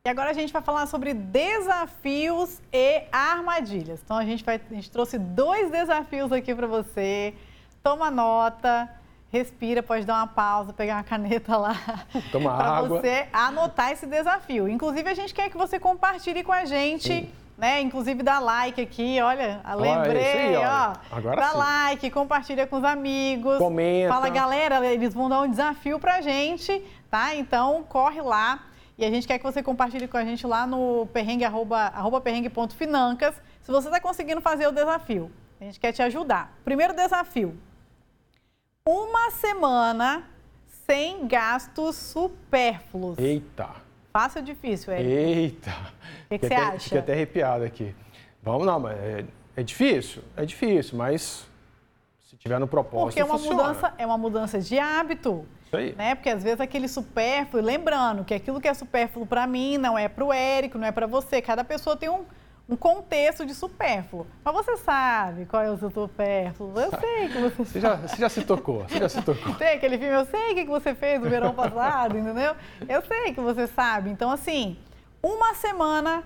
E 0.05 0.11
agora 0.11 0.31
a 0.31 0.33
gente 0.33 0.53
vai 0.53 0.63
falar 0.63 0.87
sobre 0.87 1.15
desafios 1.15 2.61
e 2.73 3.03
armadilhas. 3.13 4.01
Então 4.03 4.17
a 4.17 4.25
gente, 4.25 4.43
vai, 4.43 4.61
a 4.71 4.75
gente 4.75 4.91
trouxe 4.91 5.19
dois 5.19 5.71
desafios 5.71 6.33
aqui 6.33 6.55
para 6.55 6.67
você. 6.67 7.35
Toma 7.83 8.11
nota, 8.11 8.89
respira, 9.31 9.83
pode 9.83 10.05
dar 10.05 10.15
uma 10.15 10.27
pausa, 10.27 10.73
pegar 10.73 10.97
uma 10.97 11.05
caneta 11.05 11.57
lá. 11.57 11.77
Toma 12.33 12.57
Para 12.57 12.83
você 12.83 13.29
anotar 13.33 13.93
esse 13.93 14.07
desafio. 14.07 14.69
Inclusive, 14.69 15.09
a 15.09 15.15
gente 15.15 15.35
quer 15.35 15.51
que 15.51 15.59
você 15.59 15.79
compartilhe 15.79 16.43
com 16.43 16.53
a 16.53 16.65
gente. 16.65 17.09
Sim. 17.09 17.31
Né? 17.59 17.81
Inclusive 17.81 18.23
dá 18.23 18.39
like 18.39 18.81
aqui, 18.81 19.21
olha, 19.21 19.61
lembrei, 19.77 20.55
aí, 20.55 20.57
ó. 20.57 20.95
Agora 21.11 21.41
dá 21.41 21.51
sim. 21.51 21.59
like, 21.59 22.11
compartilha 22.11 22.69
com 22.69 22.77
os 22.77 22.85
amigos. 22.85 23.59
Comenta. 23.59 24.15
Fala, 24.15 24.29
galera, 24.29 24.87
eles 24.87 25.13
vão 25.13 25.29
dar 25.29 25.41
um 25.41 25.51
desafio 25.51 25.99
pra 25.99 26.21
gente, 26.21 26.81
tá? 27.11 27.35
Então 27.35 27.83
corre 27.89 28.23
lá. 28.23 28.61
E 28.97 29.05
a 29.05 29.11
gente 29.11 29.27
quer 29.27 29.39
que 29.39 29.45
você 29.45 29.61
compartilhe 29.61 30.07
com 30.07 30.17
a 30.17 30.25
gente 30.25 30.47
lá 30.47 30.69
no 30.69 31.09
perrengue, 31.13 31.45
arroba, 31.45 31.79
arroba 31.79 32.21
perrengue.financas, 32.21 33.35
se 33.61 33.73
você 33.73 33.89
está 33.89 34.01
conseguindo 34.01 34.41
fazer 34.41 34.69
o 34.69 34.73
desafio. 34.73 35.29
A 35.61 35.65
gente 35.65 35.81
quer 35.81 35.91
te 35.91 36.01
ajudar. 36.01 36.57
Primeiro 36.65 36.95
desafio, 36.95 37.59
uma 38.87 39.33
semana 39.33 40.25
sem 40.87 41.27
gastos 41.27 41.97
supérfluos. 41.97 43.19
Eita. 43.19 43.88
Fácil 44.13 44.41
ou 44.41 44.45
difícil, 44.45 44.93
é? 44.93 45.03
Eita. 45.03 45.71
O 45.71 46.29
que, 46.29 46.39
que 46.39 46.47
você 46.47 46.55
até, 46.55 46.65
acha? 46.65 46.79
Fiquei 46.81 46.99
até 46.99 47.13
arrepiado 47.13 47.65
aqui. 47.65 47.95
Vamos 48.43 48.67
não, 48.67 48.81
mas 48.81 48.99
é, 48.99 49.25
é, 49.57 49.63
difícil, 49.63 50.23
é 50.37 50.45
difícil, 50.45 50.97
mas 50.97 51.47
se 52.21 52.37
tiver 52.37 52.59
no 52.59 52.67
propósito, 52.69 53.09
Porque 53.09 53.21
é 53.21 53.25
uma 53.25 53.39
funciona. 53.39 53.63
mudança, 53.63 53.95
é 53.99 54.07
uma 54.07 54.19
mudança 54.19 54.61
de 54.61 54.79
hábito. 54.79 55.47
Isso 55.67 55.77
aí. 55.77 55.95
Né? 55.95 56.15
Porque 56.15 56.31
às 56.31 56.43
vezes 56.43 56.61
aquele 56.61 56.89
supérfluo, 56.89 57.63
lembrando 57.63 58.25
que 58.25 58.33
aquilo 58.33 58.61
que 58.61 58.69
é 58.69 58.75
supérfluo 58.75 59.27
para 59.27 59.47
mim 59.47 59.77
não 59.77 59.99
é 59.99 60.09
para 60.09 60.25
o 60.25 60.33
Érico, 60.33 60.79
não 60.79 60.87
é 60.87 60.93
para 60.93 61.07
você. 61.07 61.43
Cada 61.43 61.63
pessoa 61.63 61.97
tem 61.97 62.09
um, 62.09 62.25
um 62.69 62.77
contexto 62.77 63.47
de 63.47 63.55
supérfluo. 63.55 64.27
Mas 64.45 64.55
você 64.55 64.77
sabe 64.77 65.47
qual 65.47 65.63
é 65.63 65.71
o 65.71 65.79
seu 65.79 65.91
supérfluo. 65.91 66.79
Eu 66.79 66.91
sei 66.91 67.29
que 67.29 67.39
você, 67.39 67.65
você 67.65 67.81
já, 67.81 67.97
você 67.97 68.17
já 68.17 68.29
se 68.29 68.45
tocou, 68.45 68.83
você 68.87 68.99
já 68.99 69.09
se 69.09 69.23
tocou. 69.23 69.55
Tem 69.57 69.69
aquele 69.69 69.97
filme, 69.97 70.15
eu 70.15 70.27
sei 70.27 70.53
o 70.53 70.55
que 70.55 70.65
você 70.67 70.95
fez 70.95 71.21
no 71.21 71.31
verão 71.31 71.55
passado, 71.55 72.19
entendeu? 72.19 72.55
Eu 72.87 73.03
sei 73.03 73.33
que 73.33 73.41
você 73.41 73.67
sabe. 73.67 74.11
Então, 74.11 74.31
assim, 74.31 74.77
uma 75.23 75.55
semana 75.55 76.23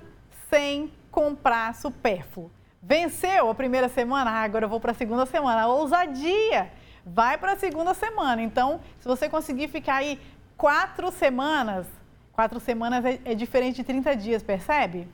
sem 0.51 0.93
comprar 1.13 1.77
supérfluo. 1.77 2.51
Venceu 2.83 3.49
a 3.49 3.55
primeira 3.55 3.89
semana? 3.89 4.29
Ah, 4.29 4.43
agora 4.43 4.65
eu 4.65 4.69
vou 4.69 4.81
para 4.81 4.91
a 4.91 4.95
segunda 4.95 5.25
semana. 5.25 5.69
Ousadia! 5.69 6.73
Vai 7.07 7.39
para 7.39 7.53
a 7.53 7.57
segunda 7.57 7.95
semana. 7.95 8.43
Então, 8.43 8.81
se 8.99 9.07
você 9.07 9.29
conseguir 9.29 9.69
ficar 9.69 9.97
aí 9.97 10.21
quatro 10.57 11.13
semanas, 11.13 11.87
quatro 12.33 12.59
semanas 12.59 13.05
é, 13.05 13.21
é 13.25 13.35
diferente 13.35 13.77
de 13.77 13.85
30 13.85 14.17
dias, 14.17 14.43
percebe? 14.43 15.07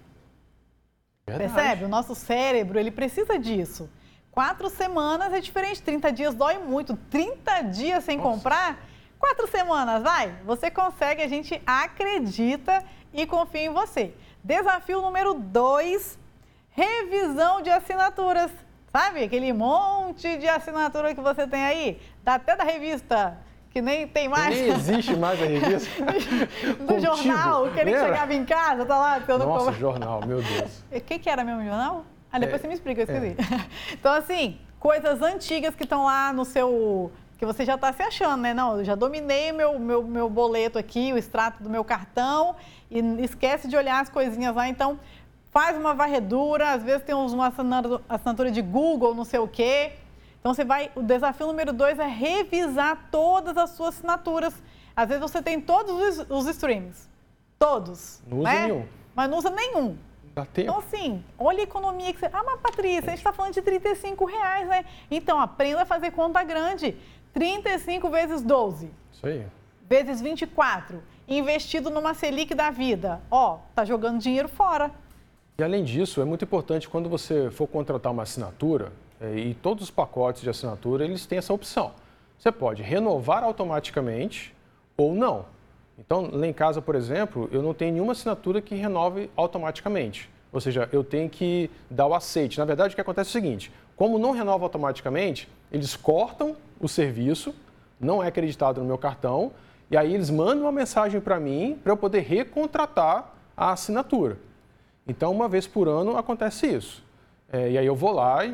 Verdade. 1.29 1.53
Percebe? 1.53 1.85
O 1.85 1.89
nosso 1.89 2.15
cérebro, 2.15 2.79
ele 2.79 2.91
precisa 2.91 3.39
disso. 3.39 3.89
Quatro 4.31 4.69
semanas 4.71 5.33
é 5.33 5.41
diferente, 5.41 5.83
30 5.83 6.13
dias 6.13 6.35
dói 6.35 6.59
muito. 6.59 6.97
30 7.11 7.63
dias 7.63 8.05
sem 8.05 8.17
Nossa. 8.17 8.31
comprar, 8.31 8.79
quatro 9.19 9.49
semanas, 9.49 10.03
vai. 10.03 10.33
Você 10.45 10.71
consegue, 10.71 11.23
a 11.23 11.29
gente 11.29 11.61
acredita 11.67 12.85
e 13.13 13.27
confia 13.27 13.63
em 13.63 13.71
você. 13.71 14.15
Desafio 14.43 15.03
número 15.03 15.35
dois, 15.35 16.19
revisão 16.71 17.61
de 17.61 17.71
assinaturas. 17.71 18.51
Sabe 18.93 19.25
aquele 19.25 19.53
monte 19.53 20.37
de 20.37 20.49
assinatura 20.49 21.15
que 21.15 21.21
você 21.21 21.47
tem 21.47 21.65
aí? 21.65 22.01
Dá 22.23 22.35
até 22.35 22.57
da 22.57 22.65
revista, 22.65 23.37
que 23.71 23.81
nem 23.83 24.07
tem 24.09 24.29
mais. 24.29 24.55
Nem 24.55 24.69
existe 24.71 25.17
mais 25.17 25.41
a 25.43 25.45
revista. 25.47 25.91
Do 26.79 26.87
Contigo. 26.87 27.01
jornal, 27.01 27.71
que 27.71 27.81
ele 27.81 27.99
chegava 27.99 28.35
em 28.35 28.45
casa, 28.45 28.85
tá 28.87 28.99
lá, 28.99 29.21
tendo 29.21 29.45
Nossa, 29.47 29.67
como- 29.67 29.77
jornal, 29.77 30.21
meu 30.27 30.43
Deus. 30.43 30.83
o 30.91 31.01
que, 31.01 31.19
que 31.19 31.29
era 31.31 31.45
mesmo 31.45 31.63
jornal? 31.65 32.05
Ah, 32.33 32.39
depois 32.39 32.61
É, 32.61 32.63
você 32.63 32.69
me 32.69 32.75
explica, 32.75 33.03
eu 33.03 33.05
esqueci. 33.05 33.37
Então, 33.93 34.13
assim, 34.13 34.59
coisas 34.79 35.21
antigas 35.23 35.75
que 35.75 35.85
estão 35.85 36.05
lá 36.05 36.33
no 36.33 36.45
seu. 36.45 37.11
que 37.39 37.47
você 37.47 37.65
já 37.65 37.75
está 37.77 37.93
se 37.93 38.03
achando, 38.03 38.41
né? 38.43 38.53
Não, 38.53 38.79
eu 38.79 38.85
já 38.85 38.95
dominei 38.95 39.53
meu, 39.53 39.79
meu, 39.79 40.03
meu 40.03 40.29
boleto 40.29 40.79
aqui, 40.79 41.13
o 41.13 41.17
extrato 41.19 41.63
do 41.63 41.71
meu 41.71 41.85
cartão, 41.85 42.57
e 42.91 42.99
esquece 43.23 43.69
de 43.69 43.77
olhar 43.77 44.01
as 44.03 44.09
coisinhas 44.09 44.55
lá. 44.55 44.69
Então, 44.69 44.99
faz 45.51 45.77
uma 45.77 45.95
varredura, 45.95 46.73
às 46.73 46.83
vezes 46.83 47.03
tem 47.05 47.15
uma 47.15 47.53
assinatura 48.09 48.51
de 48.51 48.61
Google, 48.61 49.15
não 49.15 49.25
sei 49.25 49.39
o 49.41 49.49
quê. 49.49 49.93
Então, 50.41 50.55
você 50.55 50.65
vai. 50.65 50.91
O 50.95 51.03
desafio 51.03 51.47
número 51.47 51.73
dois 51.73 51.99
é 51.99 52.07
revisar 52.07 53.09
todas 53.11 53.57
as 53.57 53.71
suas 53.71 53.97
assinaturas. 53.97 54.55
Às 54.95 55.09
vezes 55.09 55.23
você 55.23 55.43
tem 55.43 55.61
todos 55.61 56.19
os, 56.19 56.31
os 56.31 56.47
streams. 56.47 57.09
Todos. 57.59 58.23
Não 58.27 58.39
usa 58.39 58.51
né? 58.53 58.67
nenhum. 58.67 58.87
Mas 59.15 59.31
não 59.31 59.39
usa 59.39 59.51
nenhum. 59.51 59.99
Dá 60.35 60.45
tempo. 60.45 60.71
Então, 60.71 60.79
assim, 60.79 61.25
olha 61.39 61.61
a 61.61 61.63
economia 61.63 62.13
que 62.13 62.21
você. 62.21 62.27
Ah, 62.27 62.43
mas 62.45 62.61
Patrícia, 62.61 63.07
a 63.07 63.11
gente 63.11 63.19
está 63.19 63.33
falando 63.33 63.55
de 63.55 63.63
35 63.63 64.25
reais, 64.25 64.69
né? 64.69 64.85
Então, 65.11 65.41
aprenda 65.41 65.83
a 65.83 65.87
fazer 65.87 66.13
conta 66.13 66.43
grande. 66.45 66.97
35 67.33 68.09
vezes 68.11 68.43
12, 68.43 68.91
Isso 69.13 69.27
aí. 69.27 69.47
vezes 69.89 70.21
24, 70.21 71.03
investido 71.29 71.91
numa 71.91 72.15
Selic 72.15 72.55
da 72.55 72.71
vida. 72.71 73.21
Ó, 73.31 73.59
tá 73.75 73.85
jogando 73.85 74.19
dinheiro 74.19 74.49
fora. 74.49 74.91
E 75.59 75.63
além 75.63 75.85
disso, 75.85 76.21
é 76.21 76.25
muito 76.25 76.45
importante 76.45 76.89
quando 76.89 77.09
você 77.09 77.51
for 77.51 77.67
contratar 77.67 78.13
uma 78.13 78.23
assinatura, 78.23 78.93
e 79.21 79.55
todos 79.55 79.85
os 79.85 79.91
pacotes 79.91 80.43
de 80.43 80.51
assinatura, 80.51 81.05
eles 81.05 81.27
têm 81.27 81.39
essa 81.39 81.53
opção. 81.53 81.93
Você 82.39 82.53
pode 82.53 82.83
renovar 82.83 83.43
automaticamente 83.43 84.55
ou 84.97 85.15
não. 85.15 85.47
Então, 85.99 86.29
lá 86.33 86.47
em 86.47 86.53
casa, 86.53 86.81
por 86.81 86.95
exemplo, 86.95 87.49
eu 87.51 87.61
não 87.63 87.75
tenho 87.75 87.93
nenhuma 87.93 88.13
assinatura 88.13 88.63
que 88.63 88.75
renove 88.77 89.29
automaticamente. 89.37 90.31
Ou 90.53 90.61
seja, 90.61 90.89
eu 90.93 91.03
tenho 91.03 91.29
que 91.29 91.69
dar 91.91 92.07
o 92.07 92.15
aceite. 92.15 92.59
Na 92.59 92.65
verdade, 92.65 92.93
o 92.93 92.95
que 92.95 93.01
acontece 93.01 93.29
é 93.29 93.31
o 93.31 93.43
seguinte: 93.43 93.73
como 93.97 94.19
não 94.19 94.31
renova 94.31 94.65
automaticamente, 94.65 95.49
eles 95.73 95.97
cortam 95.97 96.57
o 96.81 96.89
serviço, 96.89 97.55
não 98.01 98.23
é 98.23 98.29
acreditado 98.29 98.81
no 98.81 98.87
meu 98.87 98.97
cartão, 98.97 99.51
e 99.91 99.97
aí 99.97 100.15
eles 100.15 100.31
mandam 100.31 100.65
uma 100.65 100.73
mensagem 100.73 101.21
para 101.21 101.41
mim 101.41 101.79
para 101.83 101.93
eu 101.93 101.97
poder 101.97 102.21
recontratar 102.21 103.33
a 103.57 103.73
assinatura. 103.73 104.39
Então, 105.07 105.33
uma 105.33 105.49
vez 105.49 105.67
por 105.67 105.89
ano 105.89 106.17
acontece 106.17 106.67
isso. 106.67 107.03
É, 107.51 107.71
e 107.73 107.79
aí 107.79 107.87
eu 107.87 107.97
vou 107.97 108.13
lá 108.13 108.45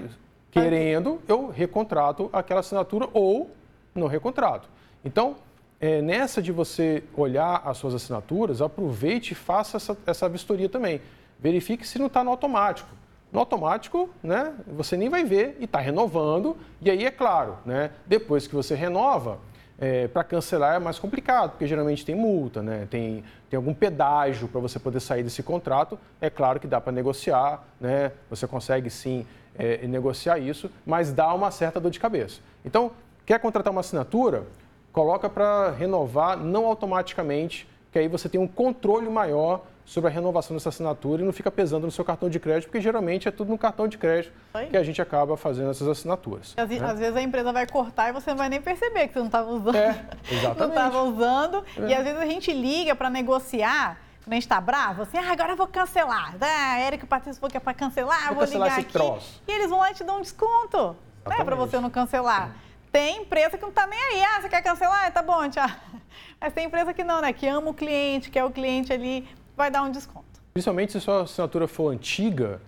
querendo, 0.55 1.21
eu 1.27 1.49
recontrato 1.49 2.31
aquela 2.33 2.61
assinatura 2.61 3.09
ou 3.13 3.51
não 3.95 4.07
recontrato. 4.07 4.69
Então, 5.05 5.37
é, 5.81 6.01
nessa 6.01 6.41
de 6.41 6.53
você 6.53 7.03
olhar 7.17 7.61
as 7.65 7.77
suas 7.77 7.95
assinaturas, 7.95 8.63
aproveite 8.63 9.33
e 9.33 9.35
faça 9.35 9.77
essa, 9.77 9.99
essa 10.07 10.29
vistoria 10.29 10.69
também. 10.69 11.01
Verifique 11.41 11.87
se 11.87 11.99
não 11.99 12.07
está 12.07 12.23
no 12.23 12.31
automático. 12.31 12.89
No 13.33 13.41
automático, 13.41 14.09
né, 14.23 14.55
você 14.69 14.97
nem 14.97 15.09
vai 15.09 15.25
ver 15.25 15.57
e 15.59 15.65
está 15.65 15.81
renovando. 15.81 16.57
E 16.81 16.89
aí, 16.89 17.05
é 17.05 17.11
claro, 17.11 17.59
né, 17.67 17.91
depois 18.07 18.47
que 18.47 18.55
você 18.55 18.77
renova, 18.77 19.41
é, 19.77 20.07
para 20.07 20.23
cancelar 20.23 20.77
é 20.77 20.79
mais 20.79 21.01
complicado, 21.01 21.51
porque 21.51 21.67
geralmente 21.67 22.05
tem 22.07 22.15
multa, 22.15 22.63
né? 22.63 22.87
tem, 22.89 23.25
tem 23.51 23.57
algum 23.57 23.75
pedágio 23.75 24.47
para 24.47 24.61
você 24.61 24.79
poder 24.79 25.01
sair 25.01 25.25
desse 25.25 25.43
contrato. 25.43 25.99
É 26.21 26.31
claro 26.31 26.61
que 26.61 26.67
dá 26.69 26.81
para 26.81 26.93
negociar, 26.93 27.67
né? 27.81 28.13
você 28.31 28.47
consegue 28.47 28.89
sim 28.89 29.27
é, 29.59 29.87
negociar 29.87 30.39
isso, 30.39 30.71
mas 30.85 31.13
dá 31.13 31.33
uma 31.35 31.51
certa 31.51 31.81
dor 31.81 31.91
de 31.91 32.01
cabeça. 32.01 32.41
Então, 32.65 32.91
quer 33.25 33.39
contratar 33.39 33.71
uma 33.73 33.81
assinatura? 33.81 34.45
Coloca 34.93 35.29
para 35.29 35.71
renovar 35.71 36.37
não 36.37 36.67
automaticamente, 36.67 37.69
que 37.91 37.99
aí 37.99 38.09
você 38.09 38.29
tem 38.29 38.41
um 38.41 38.47
controle 38.47 39.09
maior 39.09 39.63
sobre 39.85 40.09
a 40.09 40.13
renovação 40.13 40.57
dessa 40.57 40.71
assinatura 40.71 41.21
e 41.21 41.25
não 41.27 41.33
fica 41.33 41.51
pesando 41.51 41.85
no 41.85 41.91
seu 41.91 42.03
cartão 42.05 42.31
de 42.31 42.41
crédito, 42.41 42.69
porque 42.71 42.81
geralmente 42.81 43.29
é 43.29 43.31
tudo 43.31 43.51
no 43.51 43.59
cartão 43.59 43.87
de 43.87 43.99
crédito 43.99 44.33
que 44.71 44.77
a 44.77 44.83
gente 44.83 45.03
acaba 45.03 45.37
fazendo 45.37 45.71
essas 45.71 45.87
assinaturas. 45.87 46.55
Às, 46.57 46.69
né? 46.71 46.79
às 46.81 46.99
vezes 46.99 47.15
a 47.15 47.21
empresa 47.21 47.53
vai 47.53 47.67
cortar 47.67 48.09
e 48.09 48.13
você 48.13 48.31
não 48.31 48.39
vai 48.39 48.49
nem 48.49 48.63
perceber 48.63 49.09
que 49.09 49.13
você 49.13 49.19
não 49.19 49.27
estava 49.27 49.51
usando. 49.51 49.77
É, 49.77 49.89
não 50.31 50.39
exatamente. 50.39 50.71
estava 50.71 51.03
usando. 51.03 51.65
E 51.87 51.93
É. 51.93 51.97
às 51.99 52.05
vezes 52.05 52.19
a 52.19 52.27
gente 52.27 52.51
liga 52.53 52.95
para 52.97 53.11
negociar, 53.11 53.99
gente 54.33 54.43
está 54.43 54.61
bravo, 54.61 55.03
assim, 55.03 55.19
ah, 55.19 55.33
agora 55.33 55.53
eu 55.53 55.57
vou 55.57 55.67
cancelar. 55.67 56.35
Ah, 56.41 56.79
Érico 56.79 57.07
falou 57.07 57.51
que 57.51 57.57
é 57.57 57.61
para 57.61 57.75
cancelar, 57.75 58.27
Vou 58.29 58.37
vou, 58.37 58.45
cancelar 58.45 58.69
ligar 58.69 58.81
aqui. 58.81 58.93
troço. 58.93 59.43
E 59.47 59.53
eles 59.53 59.69
vão 59.69 59.81
lá 59.81 59.91
e 59.91 59.95
te 59.95 60.03
dão 60.05 60.19
um 60.19 60.23
desconto. 60.23 60.77
Não 60.79 60.93
é 60.93 60.97
para 61.25 61.35
Exatamente. 61.37 61.71
você 61.71 61.81
não 61.81 61.91
cancelar. 61.91 62.55
Tem 62.91 63.23
empresa 63.23 63.57
que 63.57 63.63
não 63.63 63.71
está 63.71 63.87
nem 63.87 63.99
aí. 63.99 64.23
Ah, 64.25 64.41
você 64.41 64.49
quer 64.49 64.63
cancelar? 64.63 65.13
Tá 65.13 65.21
bom, 65.23 65.49
tchau. 65.49 65.69
Mas 66.41 66.53
tem 66.53 66.67
empresa 66.67 66.95
que 66.95 67.03
não, 67.03 67.21
né? 67.21 67.33
Que 67.33 67.47
ama 67.49 67.71
o 67.71 67.75
cliente, 67.75 68.31
quer 68.31 68.45
o 68.45 68.51
cliente 68.51 68.93
ali, 68.93 69.29
vai 69.57 69.71
dar 69.71 69.83
um 69.83 69.91
desconto. 69.91 70.25
Principalmente 70.53 70.93
se 70.93 71.01
sua 71.01 71.23
assinatura 71.23 71.67
for 71.67 71.93
antiga, 71.93 72.61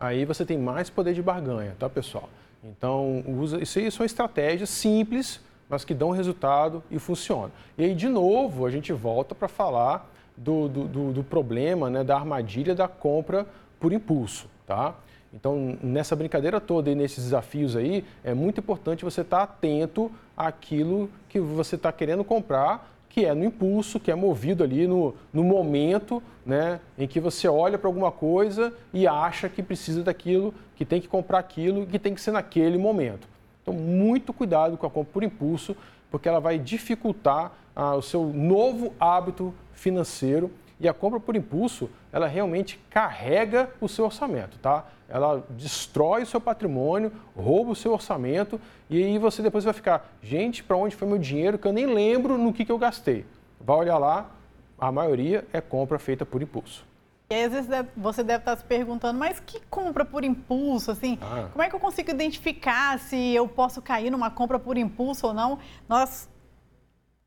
aí 0.00 0.24
você 0.24 0.44
tem 0.44 0.56
mais 0.56 0.88
poder 0.88 1.12
de 1.12 1.20
barganha, 1.22 1.76
tá, 1.78 1.88
pessoal? 1.88 2.28
Então, 2.62 3.22
usa, 3.26 3.62
isso 3.62 3.78
aí 3.78 3.90
são 3.90 4.06
estratégias 4.06 4.70
simples, 4.70 5.40
mas 5.68 5.84
que 5.84 5.92
dão 5.92 6.10
resultado 6.10 6.82
e 6.90 6.98
funcionam. 6.98 7.52
E 7.76 7.84
aí, 7.84 7.94
de 7.94 8.08
novo, 8.08 8.64
a 8.64 8.70
gente 8.70 8.92
volta 8.92 9.34
para 9.34 9.48
falar 9.48 10.10
do, 10.36 10.68
do, 10.68 11.12
do- 11.12 11.24
problema, 11.24 11.88
né, 11.88 12.02
da 12.04 12.16
armadilha 12.16 12.74
da 12.74 12.88
compra 12.88 13.46
por 13.78 13.92
impulso, 13.92 14.48
tá? 14.66 14.94
Então, 15.32 15.76
nessa 15.82 16.14
brincadeira 16.14 16.60
toda 16.60 16.90
e 16.90 16.94
nesses 16.94 17.24
desafios 17.24 17.74
aí, 17.76 18.04
é 18.22 18.32
muito 18.34 18.60
importante 18.60 19.04
você 19.04 19.22
estar 19.22 19.42
atento 19.42 20.10
àquilo 20.36 21.10
que 21.28 21.40
você 21.40 21.74
está 21.74 21.90
querendo 21.90 22.22
comprar, 22.22 22.92
que 23.08 23.24
é 23.24 23.34
no 23.34 23.44
impulso, 23.44 23.98
que 23.98 24.10
é 24.10 24.14
movido 24.14 24.62
ali 24.62 24.86
no, 24.86 25.14
no 25.32 25.42
momento 25.42 26.22
né, 26.46 26.80
em 26.98 27.06
que 27.06 27.18
você 27.20 27.48
olha 27.48 27.78
para 27.78 27.88
alguma 27.88 28.12
coisa 28.12 28.72
e 28.92 29.06
acha 29.06 29.48
que 29.48 29.62
precisa 29.62 30.02
daquilo, 30.02 30.54
que 30.76 30.84
tem 30.84 31.00
que 31.00 31.08
comprar 31.08 31.38
aquilo, 31.38 31.86
que 31.86 31.98
tem 31.98 32.14
que 32.14 32.20
ser 32.20 32.30
naquele 32.32 32.78
momento. 32.78 33.26
Então, 33.62 33.74
muito 33.74 34.32
cuidado 34.32 34.76
com 34.76 34.86
a 34.86 34.90
compra 34.90 35.12
por 35.12 35.22
impulso, 35.24 35.76
porque 36.14 36.28
ela 36.28 36.38
vai 36.38 36.60
dificultar 36.60 37.50
ah, 37.74 37.96
o 37.96 38.00
seu 38.00 38.22
novo 38.26 38.94
hábito 39.00 39.52
financeiro 39.72 40.48
e 40.78 40.86
a 40.86 40.94
compra 40.94 41.18
por 41.18 41.34
impulso, 41.34 41.90
ela 42.12 42.28
realmente 42.28 42.78
carrega 42.88 43.68
o 43.80 43.88
seu 43.88 44.04
orçamento, 44.04 44.56
tá? 44.58 44.86
Ela 45.08 45.44
destrói 45.50 46.22
o 46.22 46.26
seu 46.26 46.40
patrimônio, 46.40 47.10
rouba 47.36 47.72
o 47.72 47.74
seu 47.74 47.92
orçamento 47.92 48.60
e 48.88 49.02
aí 49.02 49.18
você 49.18 49.42
depois 49.42 49.64
vai 49.64 49.74
ficar, 49.74 50.08
gente, 50.22 50.62
para 50.62 50.76
onde 50.76 50.94
foi 50.94 51.08
meu 51.08 51.18
dinheiro 51.18 51.58
que 51.58 51.66
eu 51.66 51.72
nem 51.72 51.86
lembro 51.86 52.38
no 52.38 52.52
que, 52.52 52.64
que 52.64 52.70
eu 52.70 52.78
gastei. 52.78 53.26
Vai 53.60 53.78
olhar 53.78 53.98
lá, 53.98 54.30
a 54.78 54.92
maioria 54.92 55.44
é 55.52 55.60
compra 55.60 55.98
feita 55.98 56.24
por 56.24 56.40
impulso. 56.40 56.86
E 57.34 57.36
aí, 57.36 57.44
às 57.46 57.52
vezes 57.52 57.68
você 57.96 58.22
deve 58.22 58.42
estar 58.42 58.56
se 58.56 58.62
perguntando, 58.62 59.18
mas 59.18 59.40
que 59.40 59.60
compra 59.68 60.04
por 60.04 60.22
impulso, 60.22 60.92
assim? 60.92 61.18
Ah. 61.20 61.48
Como 61.50 61.64
é 61.64 61.68
que 61.68 61.74
eu 61.74 61.80
consigo 61.80 62.08
identificar 62.08 62.96
se 63.00 63.34
eu 63.34 63.48
posso 63.48 63.82
cair 63.82 64.08
numa 64.08 64.30
compra 64.30 64.56
por 64.56 64.78
impulso 64.78 65.26
ou 65.26 65.34
não? 65.34 65.58
Nós 65.88 66.28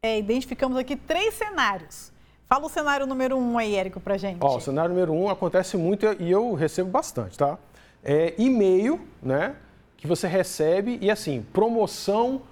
é, 0.02 0.18
identificamos 0.18 0.78
aqui 0.78 0.96
três 0.96 1.34
cenários. 1.34 2.14
Fala 2.46 2.66
o 2.66 2.70
cenário 2.70 3.06
número 3.06 3.36
um 3.36 3.58
aí, 3.58 3.76
Érico, 3.76 4.00
pra 4.00 4.16
gente. 4.16 4.38
Ó, 4.40 4.56
o 4.56 4.62
cenário 4.62 4.92
número 4.94 5.12
um 5.12 5.30
acontece 5.30 5.76
muito 5.76 6.06
e 6.22 6.32
eu 6.32 6.54
recebo 6.54 6.90
bastante, 6.90 7.38
tá? 7.38 7.58
É 8.02 8.34
e-mail, 8.38 9.06
né? 9.22 9.58
Que 9.98 10.08
você 10.08 10.26
recebe 10.26 10.98
e 11.02 11.12
assim, 11.12 11.46
promoção, 11.52 12.44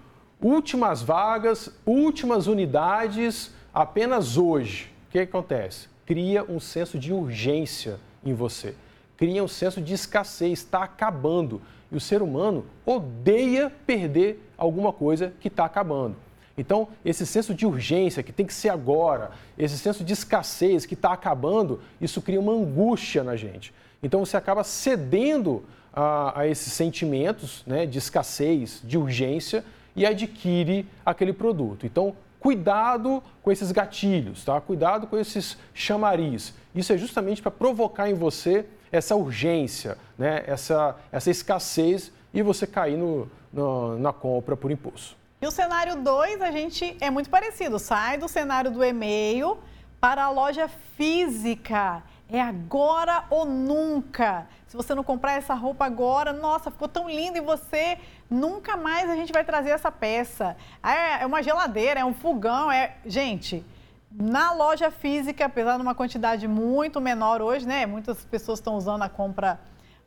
últimas 0.41 1.01
vagas, 1.01 1.71
últimas 1.85 2.47
unidades, 2.47 3.53
apenas 3.74 4.35
hoje. 4.35 4.93
O 5.07 5.12
que, 5.12 5.25
que 5.25 5.29
acontece? 5.29 5.94
Cria 6.05 6.43
um 6.43 6.59
senso 6.59 7.00
de 7.00 7.12
urgência 7.12 8.00
em 8.24 8.33
você. 8.33 8.75
Cria 9.17 9.43
um 9.43 9.47
senso 9.47 9.81
de 9.81 9.93
escassez, 9.93 10.59
está 10.59 10.83
acabando. 10.83 11.62
E 11.91 11.95
o 11.95 12.00
ser 12.00 12.21
humano 12.21 12.65
odeia 12.85 13.71
perder 13.85 14.51
alguma 14.57 14.91
coisa 14.91 15.33
que 15.39 15.47
está 15.47 15.65
acabando. 15.65 16.15
Então, 16.57 16.88
esse 17.03 17.25
senso 17.25 17.53
de 17.53 17.65
urgência, 17.65 18.24
que 18.24 18.31
tem 18.31 18.45
que 18.45 18.53
ser 18.53 18.69
agora, 18.69 19.31
esse 19.57 19.77
senso 19.77 20.03
de 20.03 20.13
escassez 20.13 20.85
que 20.85 20.93
está 20.93 21.12
acabando, 21.12 21.81
isso 22.00 22.21
cria 22.21 22.39
uma 22.39 22.53
angústia 22.53 23.24
na 23.24 23.35
gente. 23.35 23.74
Então, 24.01 24.24
você 24.24 24.38
acaba 24.38 24.63
cedendo 24.63 25.63
a, 25.93 26.41
a 26.41 26.47
esses 26.47 26.71
sentimentos 26.71 27.63
né, 27.65 27.85
de 27.85 27.97
escassez, 27.97 28.81
de 28.83 28.97
urgência 28.97 29.65
e 29.95 30.05
adquire 30.05 30.85
aquele 31.05 31.33
produto. 31.33 31.85
Então, 31.85 32.15
cuidado 32.45 33.23
com 33.41 33.51
esses 33.51 33.71
gatilhos, 33.71 34.45
tá? 34.45 34.61
Cuidado 34.61 35.07
com 35.07 35.17
esses 35.17 35.57
chamariz. 35.73 36.53
Isso 36.75 36.93
é 36.93 36.97
justamente 36.97 37.41
para 37.41 37.49
provocar 37.49 38.07
em 38.07 38.13
você 38.13 38.67
essa 38.91 39.15
urgência, 39.15 39.97
né? 40.15 40.43
essa, 40.45 40.95
essa 41.11 41.31
escassez 41.31 42.11
e 42.31 42.43
você 42.43 42.67
cair 42.67 42.97
no, 42.97 43.27
no 43.51 43.97
na 43.97 44.13
compra 44.13 44.55
por 44.55 44.69
impulso. 44.69 45.17
E 45.41 45.47
o 45.47 45.49
cenário 45.49 45.95
2, 45.95 46.39
a 46.43 46.51
gente 46.51 46.95
é 47.01 47.09
muito 47.09 47.31
parecido. 47.31 47.79
Sai 47.79 48.19
do 48.19 48.27
cenário 48.27 48.69
do 48.69 48.83
e-mail 48.83 49.57
para 49.99 50.25
a 50.25 50.29
loja 50.29 50.69
física. 50.95 52.03
É 52.29 52.39
agora 52.39 53.25
ou 53.31 53.43
nunca. 53.45 54.45
Se 54.75 54.77
você 54.77 54.94
não 54.94 55.05
comprar 55.05 55.36
essa 55.38 55.53
roupa 55.53 55.86
agora, 55.86 56.34
nossa, 56.34 56.70
ficou 56.70 56.89
tão 56.89 57.10
lindo 57.10 57.38
e 57.38 57.39
você 57.39 57.98
nunca 58.29 58.75
mais 58.75 59.10
a 59.10 59.15
gente 59.15 59.32
vai 59.32 59.41
trazer 59.41 59.70
essa 59.70 59.89
peça. 59.89 60.58
É, 60.84 61.24
é 61.24 61.25
uma 61.25 61.41
geladeira, 61.41 62.01
é 62.01 62.03
um 62.03 62.13
fogão, 62.13 62.70
é. 62.70 62.98
Gente, 63.05 63.65
na 64.12 64.51
loja 64.51 64.91
física, 64.91 65.46
apesar 65.46 65.77
de 65.77 65.82
uma 65.82 65.96
quantidade 65.96 66.46
muito 66.46 66.99
menor 66.99 67.41
hoje, 67.41 67.65
né? 67.65 67.86
Muitas 67.86 68.26
pessoas 68.26 68.60
estão 68.60 68.76
usando 68.76 69.04
a 69.04 69.08
compra 69.08 69.62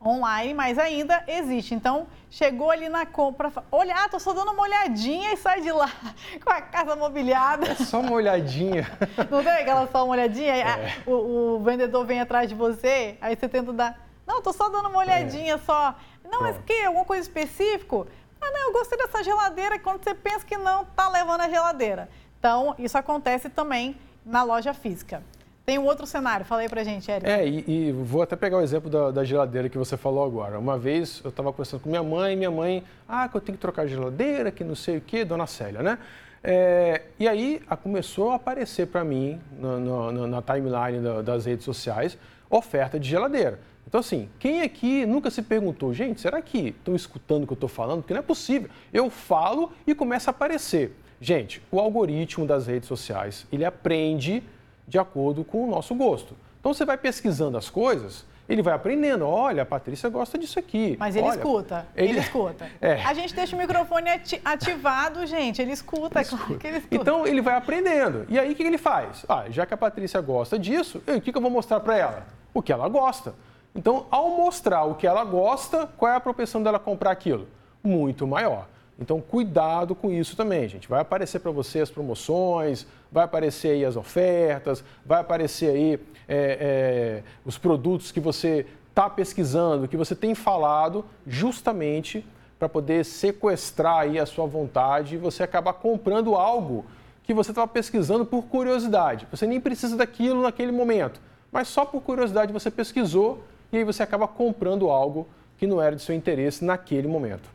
online, 0.05 0.53
mas 0.53 0.77
ainda 0.77 1.23
existe. 1.27 1.73
Então, 1.73 2.05
chegou 2.29 2.69
ali 2.69 2.89
na 2.89 3.07
compra, 3.07 3.51
olha, 3.71 3.95
ah, 3.95 4.07
tô 4.07 4.19
só 4.19 4.33
dando 4.33 4.51
uma 4.51 4.61
olhadinha 4.61 5.33
e 5.33 5.37
sai 5.37 5.61
de 5.61 5.71
lá 5.71 5.89
com 6.45 6.51
a 6.51 6.61
casa 6.61 6.95
mobiliada. 6.95 7.71
É 7.71 7.75
só 7.75 7.99
uma 8.01 8.11
olhadinha. 8.11 8.87
Não 9.31 9.43
tem 9.43 9.51
aquela 9.51 9.87
só 9.87 10.05
uma 10.05 10.13
olhadinha? 10.13 10.53
É. 10.53 10.93
O, 11.07 11.55
o, 11.55 11.59
vendedor 11.59 12.05
vem 12.05 12.21
atrás 12.21 12.47
de 12.47 12.53
você, 12.53 13.17
aí 13.19 13.35
você 13.35 13.49
tenta 13.49 13.73
dar, 13.73 14.08
não, 14.39 14.41
tô 14.41 14.53
só 14.53 14.69
dando 14.69 14.87
uma 14.89 14.99
olhadinha 14.99 15.55
é. 15.55 15.57
só. 15.57 15.95
Não, 16.31 16.41
mas 16.41 16.57
que? 16.65 16.85
Alguma 16.85 17.05
coisa 17.05 17.21
específica? 17.21 18.05
Ah, 18.41 18.51
não, 18.51 18.67
eu 18.67 18.73
gostei 18.73 18.97
dessa 18.97 19.21
geladeira. 19.23 19.77
Quando 19.79 20.03
você 20.03 20.13
pensa 20.13 20.45
que 20.45 20.57
não, 20.57 20.85
tá 20.85 21.09
levando 21.09 21.41
a 21.41 21.49
geladeira. 21.49 22.09
Então, 22.39 22.73
isso 22.79 22.97
acontece 22.97 23.49
também 23.49 23.95
na 24.25 24.43
loja 24.43 24.73
física. 24.73 25.21
Tem 25.65 25.77
um 25.77 25.85
outro 25.85 26.07
cenário, 26.07 26.45
falei 26.45 26.67
pra 26.67 26.83
gente, 26.83 27.11
Érico. 27.11 27.29
É, 27.29 27.47
e, 27.47 27.63
e, 27.67 27.91
vou 27.91 28.23
até 28.23 28.35
pegar 28.35 28.57
o 28.57 28.61
exemplo 28.61 28.89
da, 28.89 29.11
da, 29.11 29.23
geladeira 29.23 29.69
que 29.69 29.77
você 29.77 29.95
falou 29.97 30.23
agora. 30.25 30.57
Uma 30.57 30.79
vez 30.79 31.21
eu 31.23 31.29
estava 31.29 31.51
conversando 31.51 31.81
com 31.81 31.89
minha 31.89 32.01
mãe, 32.01 32.35
minha 32.35 32.49
mãe, 32.49 32.83
ah, 33.07 33.27
que 33.27 33.37
eu 33.37 33.41
tenho 33.41 33.55
que 33.55 33.61
trocar 33.61 33.83
a 33.83 33.87
geladeira, 33.87 34.51
que 34.51 34.63
não 34.63 34.73
sei 34.73 34.97
o 34.97 35.01
quê, 35.01 35.23
dona 35.23 35.45
Célia, 35.45 35.83
né? 35.83 35.99
É, 36.43 37.03
e 37.19 37.27
aí 37.27 37.61
a, 37.69 37.77
começou 37.77 38.31
a 38.31 38.35
aparecer 38.35 38.87
para 38.87 39.03
mim 39.03 39.39
no, 39.59 40.11
no, 40.11 40.27
na 40.27 40.41
timeline 40.41 41.03
da, 41.03 41.21
das 41.21 41.45
redes 41.45 41.65
sociais 41.65 42.17
oferta 42.49 42.99
de 42.99 43.07
geladeira. 43.07 43.59
Então, 43.89 44.01
assim, 44.01 44.29
quem 44.37 44.61
aqui 44.61 45.03
nunca 45.03 45.31
se 45.31 45.41
perguntou, 45.41 45.91
gente, 45.95 46.21
será 46.21 46.39
que 46.43 46.67
estão 46.67 46.95
escutando 46.95 47.43
o 47.43 47.47
que 47.47 47.53
eu 47.53 47.55
estou 47.55 47.67
falando? 47.67 48.01
Porque 48.01 48.13
não 48.13 48.19
é 48.19 48.23
possível. 48.23 48.69
Eu 48.93 49.09
falo 49.09 49.71
e 49.87 49.95
começa 49.95 50.29
a 50.29 50.31
aparecer. 50.31 50.95
Gente, 51.19 51.59
o 51.71 51.79
algoritmo 51.79 52.45
das 52.45 52.67
redes 52.67 52.87
sociais, 52.87 53.47
ele 53.51 53.65
aprende 53.65 54.43
de 54.87 54.99
acordo 54.99 55.43
com 55.43 55.67
o 55.67 55.71
nosso 55.71 55.95
gosto. 55.95 56.37
Então 56.59 56.71
você 56.71 56.85
vai 56.85 56.99
pesquisando 56.99 57.57
as 57.57 57.67
coisas, 57.67 58.27
ele 58.47 58.61
vai 58.61 58.75
aprendendo. 58.75 59.25
Olha, 59.25 59.63
a 59.63 59.65
Patrícia 59.65 60.07
gosta 60.07 60.37
disso 60.37 60.59
aqui. 60.59 60.95
Mas 60.99 61.15
ele 61.15 61.25
Olha, 61.25 61.37
escuta. 61.37 61.87
Ele, 61.95 62.09
ele 62.09 62.19
escuta. 62.19 62.69
É. 62.79 63.01
A 63.03 63.13
gente 63.15 63.33
deixa 63.33 63.55
o 63.55 63.59
microfone 63.59 64.07
ativado, 64.45 65.25
gente. 65.25 65.63
Ele 65.63 65.71
escuta, 65.71 66.19
ele 66.19 66.27
escuta. 66.27 66.67
Ele 66.67 66.77
escuta. 66.77 66.95
Então 66.95 67.25
ele 67.25 67.41
vai 67.41 67.55
aprendendo. 67.55 68.27
E 68.29 68.37
aí 68.37 68.51
o 68.51 68.55
que 68.55 68.61
ele 68.61 68.77
faz? 68.77 69.25
Ah, 69.27 69.45
já 69.49 69.65
que 69.65 69.73
a 69.73 69.77
Patrícia 69.77 70.21
gosta 70.21 70.59
disso, 70.59 71.01
o 71.07 71.19
que 71.19 71.35
eu 71.35 71.41
vou 71.41 71.49
mostrar 71.49 71.79
para 71.79 71.97
ela? 71.97 72.27
O 72.53 72.61
que 72.61 72.71
ela 72.71 72.87
gosta. 72.87 73.33
Então, 73.79 74.07
ao 74.11 74.35
mostrar 74.35 74.83
o 74.83 74.95
que 74.95 75.07
ela 75.07 75.23
gosta, 75.23 75.87
qual 75.95 76.11
é 76.11 76.15
a 76.17 76.19
propensão 76.19 76.61
dela 76.61 76.77
comprar 76.77 77.11
aquilo? 77.11 77.47
Muito 77.81 78.27
maior. 78.27 78.67
Então, 78.99 79.21
cuidado 79.21 79.95
com 79.95 80.11
isso 80.11 80.35
também, 80.35 80.67
gente. 80.67 80.85
Vai 80.85 80.99
aparecer 80.99 81.39
para 81.39 81.49
você 81.49 81.79
as 81.79 81.89
promoções, 81.89 82.85
vai 83.09 83.23
aparecer 83.23 83.69
aí 83.69 83.85
as 83.85 83.95
ofertas, 83.95 84.83
vai 85.05 85.21
aparecer 85.21 85.69
aí 85.69 85.93
é, 86.27 86.57
é, 86.59 87.23
os 87.45 87.57
produtos 87.57 88.11
que 88.11 88.19
você 88.19 88.65
está 88.89 89.09
pesquisando, 89.09 89.87
que 89.87 89.95
você 89.95 90.13
tem 90.13 90.35
falado, 90.35 91.05
justamente 91.25 92.27
para 92.59 92.67
poder 92.67 93.05
sequestrar 93.05 93.99
aí 93.99 94.19
a 94.19 94.25
sua 94.25 94.45
vontade 94.45 95.15
e 95.15 95.17
você 95.17 95.41
acabar 95.41 95.71
comprando 95.71 96.35
algo 96.35 96.85
que 97.23 97.33
você 97.33 97.51
estava 97.51 97.69
pesquisando 97.69 98.25
por 98.25 98.43
curiosidade. 98.43 99.25
Você 99.31 99.47
nem 99.47 99.61
precisa 99.61 99.95
daquilo 99.95 100.41
naquele 100.41 100.73
momento, 100.73 101.21
mas 101.49 101.69
só 101.69 101.85
por 101.85 102.01
curiosidade 102.01 102.51
você 102.51 102.69
pesquisou 102.69 103.41
e 103.71 103.77
aí 103.77 103.83
você 103.83 104.03
acaba 104.03 104.27
comprando 104.27 104.89
algo 104.89 105.27
que 105.57 105.67
não 105.67 105.81
era 105.81 105.95
de 105.95 106.01
seu 106.01 106.15
interesse 106.15 106.63
naquele 106.63 107.07
momento. 107.07 107.49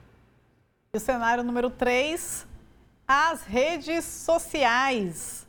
E 0.92 0.96
o 0.96 1.00
cenário 1.00 1.42
número 1.42 1.70
3, 1.70 2.46
as 3.06 3.44
redes 3.44 4.04
sociais 4.04 5.46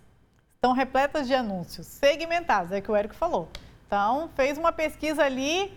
estão 0.55 0.73
repletas 0.73 1.27
de 1.27 1.33
anúncios 1.33 1.85
segmentados, 1.85 2.71
é 2.71 2.79
o 2.79 2.81
que 2.81 2.89
o 2.89 2.95
Érico 2.95 3.13
falou. 3.13 3.47
Então, 3.85 4.29
fez 4.35 4.57
uma 4.57 4.71
pesquisa 4.71 5.23
ali, 5.23 5.71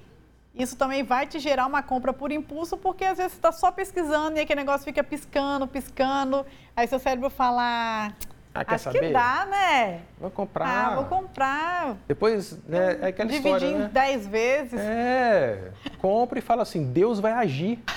isso 0.55 0.77
também 0.77 1.03
vai 1.03 1.27
te 1.27 1.39
gerar 1.39 1.67
uma 1.67 1.83
compra 1.83 2.13
por 2.13 2.33
impulso, 2.33 2.77
porque 2.77 3.05
às 3.05 3.19
vezes 3.19 3.33
você 3.33 3.39
está 3.39 3.53
só 3.53 3.71
pesquisando 3.71 4.39
e 4.39 4.41
aquele 4.41 4.61
negócio 4.61 4.85
fica 4.85 5.05
piscando, 5.05 5.67
piscando, 5.67 6.47
aí 6.75 6.87
seu 6.87 6.99
cérebro 6.99 7.29
fala... 7.29 8.13
Ah, 8.59 8.65
quer 8.65 8.75
Acho 8.75 8.85
saber? 8.85 9.01
que 9.01 9.13
dá, 9.13 9.47
né? 9.49 10.01
Vou 10.19 10.31
comprar. 10.33 10.67
Ah, 10.67 10.95
vou 10.97 11.05
comprar. 11.05 11.97
Depois, 12.09 12.59
né, 12.67 12.99
é 13.03 13.07
aquela 13.07 13.31
Dividir 13.31 13.55
história, 13.55 13.79
né? 13.79 13.85
em 13.85 13.89
10 13.89 14.27
vezes. 14.27 14.81
É, 14.81 15.71
compra 15.99 16.41
e 16.41 16.43
fala 16.43 16.63
assim, 16.63 16.91
Deus 16.91 17.21
vai 17.21 17.33
agir. 17.33 17.79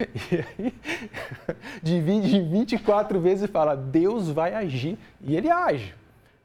E 0.00 0.62
aí, 0.62 0.74
divide 1.82 2.36
em 2.36 2.48
24 2.48 3.18
vezes 3.20 3.48
e 3.48 3.48
fala: 3.48 3.74
Deus 3.76 4.30
vai 4.30 4.54
agir. 4.54 4.96
E 5.20 5.36
ele 5.36 5.50
age. 5.50 5.92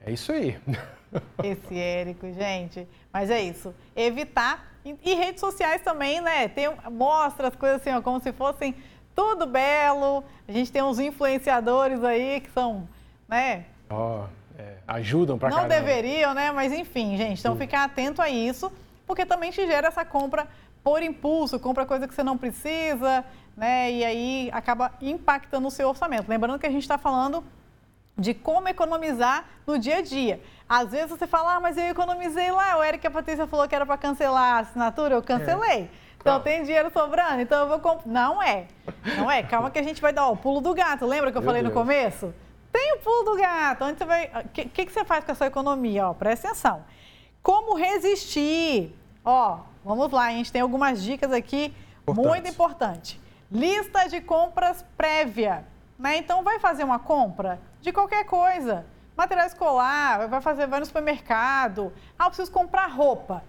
É 0.04 0.12
isso 0.12 0.32
aí. 0.32 0.58
Esse 1.44 1.78
Érico, 1.80 2.34
gente. 2.34 2.88
Mas 3.12 3.30
é 3.30 3.40
isso. 3.44 3.72
Evitar. 3.96 4.74
E 4.84 5.14
redes 5.14 5.40
sociais 5.40 5.84
também, 5.84 6.20
né? 6.20 6.48
Tem, 6.48 6.68
mostra 6.92 7.48
as 7.50 7.56
coisas 7.56 7.80
assim, 7.80 7.92
ó, 7.92 8.02
como 8.02 8.20
se 8.20 8.34
fossem 8.34 8.74
tudo 9.16 9.46
belo. 9.46 10.24
A 10.48 10.52
gente 10.52 10.72
tem 10.72 10.82
uns 10.82 11.00
influenciadores 11.00 12.04
aí 12.04 12.42
que 12.42 12.52
são, 12.52 12.88
né? 13.28 13.66
Oh, 13.90 14.24
é, 14.58 14.76
ajudam 14.88 15.36
Não 15.36 15.40
caramba. 15.40 15.68
deveriam, 15.68 16.34
né? 16.34 16.52
Mas 16.52 16.72
enfim, 16.72 17.18
gente. 17.18 17.40
Então, 17.40 17.56
ficar 17.56 17.84
atento 17.84 18.22
a 18.22 18.30
isso, 18.30 18.72
porque 19.06 19.26
também 19.26 19.52
te 19.52 19.66
gera 19.66 19.88
essa 19.88 20.06
compra 20.06 20.48
por 20.84 21.02
impulso, 21.02 21.60
compra 21.60 21.86
coisa 21.86 22.08
que 22.08 22.14
você 22.14 22.24
não 22.24 22.38
precisa, 22.38 23.24
né? 23.56 23.92
E 23.92 24.04
aí 24.04 24.50
acaba 24.52 24.92
impactando 25.02 25.68
o 25.68 25.72
seu 25.72 25.88
orçamento. 25.90 26.28
Lembrando 26.28 26.60
que 26.60 26.68
a 26.68 26.72
gente 26.72 26.84
está 26.84 26.98
falando 26.98 27.44
de 28.18 28.34
como 28.34 28.68
economizar 28.68 29.46
no 29.66 29.80
dia 29.80 29.98
a 29.98 30.02
dia. 30.02 30.42
Às 30.68 30.92
vezes 30.92 31.10
você 31.10 31.26
fala, 31.26 31.56
ah, 31.56 31.60
mas 31.60 31.78
eu 31.78 31.86
economizei 31.86 32.52
lá, 32.52 32.78
o 32.78 32.84
Eric 32.84 33.06
e 33.06 33.08
a 33.08 33.12
Patrícia 33.12 33.48
falou 33.48 33.68
que 33.68 33.76
era 33.76 33.86
para 33.86 33.98
cancelar 33.98 34.56
a 34.56 34.60
assinatura, 34.60 35.16
eu 35.16 35.24
cancelei. 35.24 35.84
É. 35.84 35.90
Então 36.20 36.40
tem 36.40 36.64
dinheiro 36.64 36.90
sobrando, 36.92 37.42
então 37.42 37.62
eu 37.62 37.68
vou 37.68 37.80
comprar. 37.80 38.08
Não 38.08 38.42
é. 38.42 38.68
Não 39.18 39.30
é. 39.30 39.44
Calma 39.44 39.70
que 39.70 39.80
a 39.80 39.84
gente 39.84 40.02
vai 40.02 40.14
dar 40.14 40.28
o 40.28 40.38
pulo 40.38 40.62
do 40.62 40.74
gato. 40.74 41.06
Lembra 41.06 41.32
que 41.32 41.38
eu 41.38 41.42
Meu 41.42 41.48
falei 41.48 41.62
Deus. 41.62 41.74
no 41.74 41.80
começo? 41.80 42.34
Tem 42.72 42.94
o 42.94 43.00
pulo 43.00 43.24
do 43.24 43.38
gato. 43.38 43.84
Onde 43.84 43.98
você 43.98 44.06
vai. 44.06 44.32
O 44.46 44.50
que, 44.50 44.66
que, 44.66 44.92
você 44.92 45.06
faz 45.06 45.24
com 45.24 45.32
a 45.32 45.36
sua 45.36 45.48
economia? 45.48 46.08
Ó, 46.08 46.14
presta 46.14 46.48
atenção. 46.48 46.84
Como 47.42 47.76
resistir? 47.76 48.96
Ó, 49.24 49.60
vamos 49.84 50.12
lá, 50.12 50.28
a 50.28 50.32
gente 50.32 50.52
tem 50.52 50.62
algumas 50.62 51.04
dicas 51.04 51.32
aqui 51.32 51.74
muito 52.08 52.48
importante. 52.48 53.20
Lista 53.52 54.08
de 54.08 54.22
compras 54.22 54.84
prévia. 54.98 55.66
Né? 55.98 56.18
Então 56.18 56.44
vai 56.44 56.60
fazer 56.60 56.84
uma 56.84 57.00
compra 57.00 57.60
de 57.82 57.92
qualquer 57.92 58.26
coisa. 58.26 58.86
Material 59.16 59.46
escolar, 59.46 60.28
vai 60.28 60.42
fazer, 60.42 60.66
vai 60.68 60.80
no 60.80 60.86
supermercado. 60.86 61.94
Ah, 62.18 62.26
eu 62.26 62.30
preciso 62.30 62.52
comprar 62.52 62.88
roupa. 62.88 63.44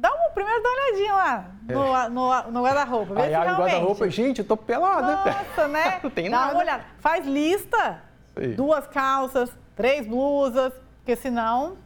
Dá 0.00 0.10
uma 0.14 0.30
primeiro 0.30 0.62
dá 0.62 0.68
uma 0.70 0.76
olhadinha 0.78 1.14
lá 1.14 1.50
no, 1.68 1.96
é. 1.96 2.08
no, 2.08 2.52
no 2.52 2.62
guarda-roupa. 2.62 3.20
Aí 3.20 3.34
abre 3.34 3.52
o 3.52 3.56
guarda-roupa, 3.56 4.08
gente, 4.08 4.38
eu 4.38 4.46
tô 4.46 4.56
pelada. 4.56 5.30
Nossa, 5.30 5.68
né? 5.68 6.00
Não 6.02 6.08
tem 6.08 6.30
Dá 6.30 6.38
nada. 6.38 6.52
uma 6.52 6.60
olhada. 6.60 6.84
Faz 7.00 7.26
lista. 7.26 8.02
Sim. 8.34 8.54
Duas 8.54 8.86
calças, 8.86 9.50
três 9.76 10.06
blusas, 10.06 10.72
porque 10.98 11.14
senão 11.16 11.76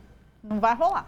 não 0.42 0.61
vai 0.61 0.74
rolar. 0.74 1.07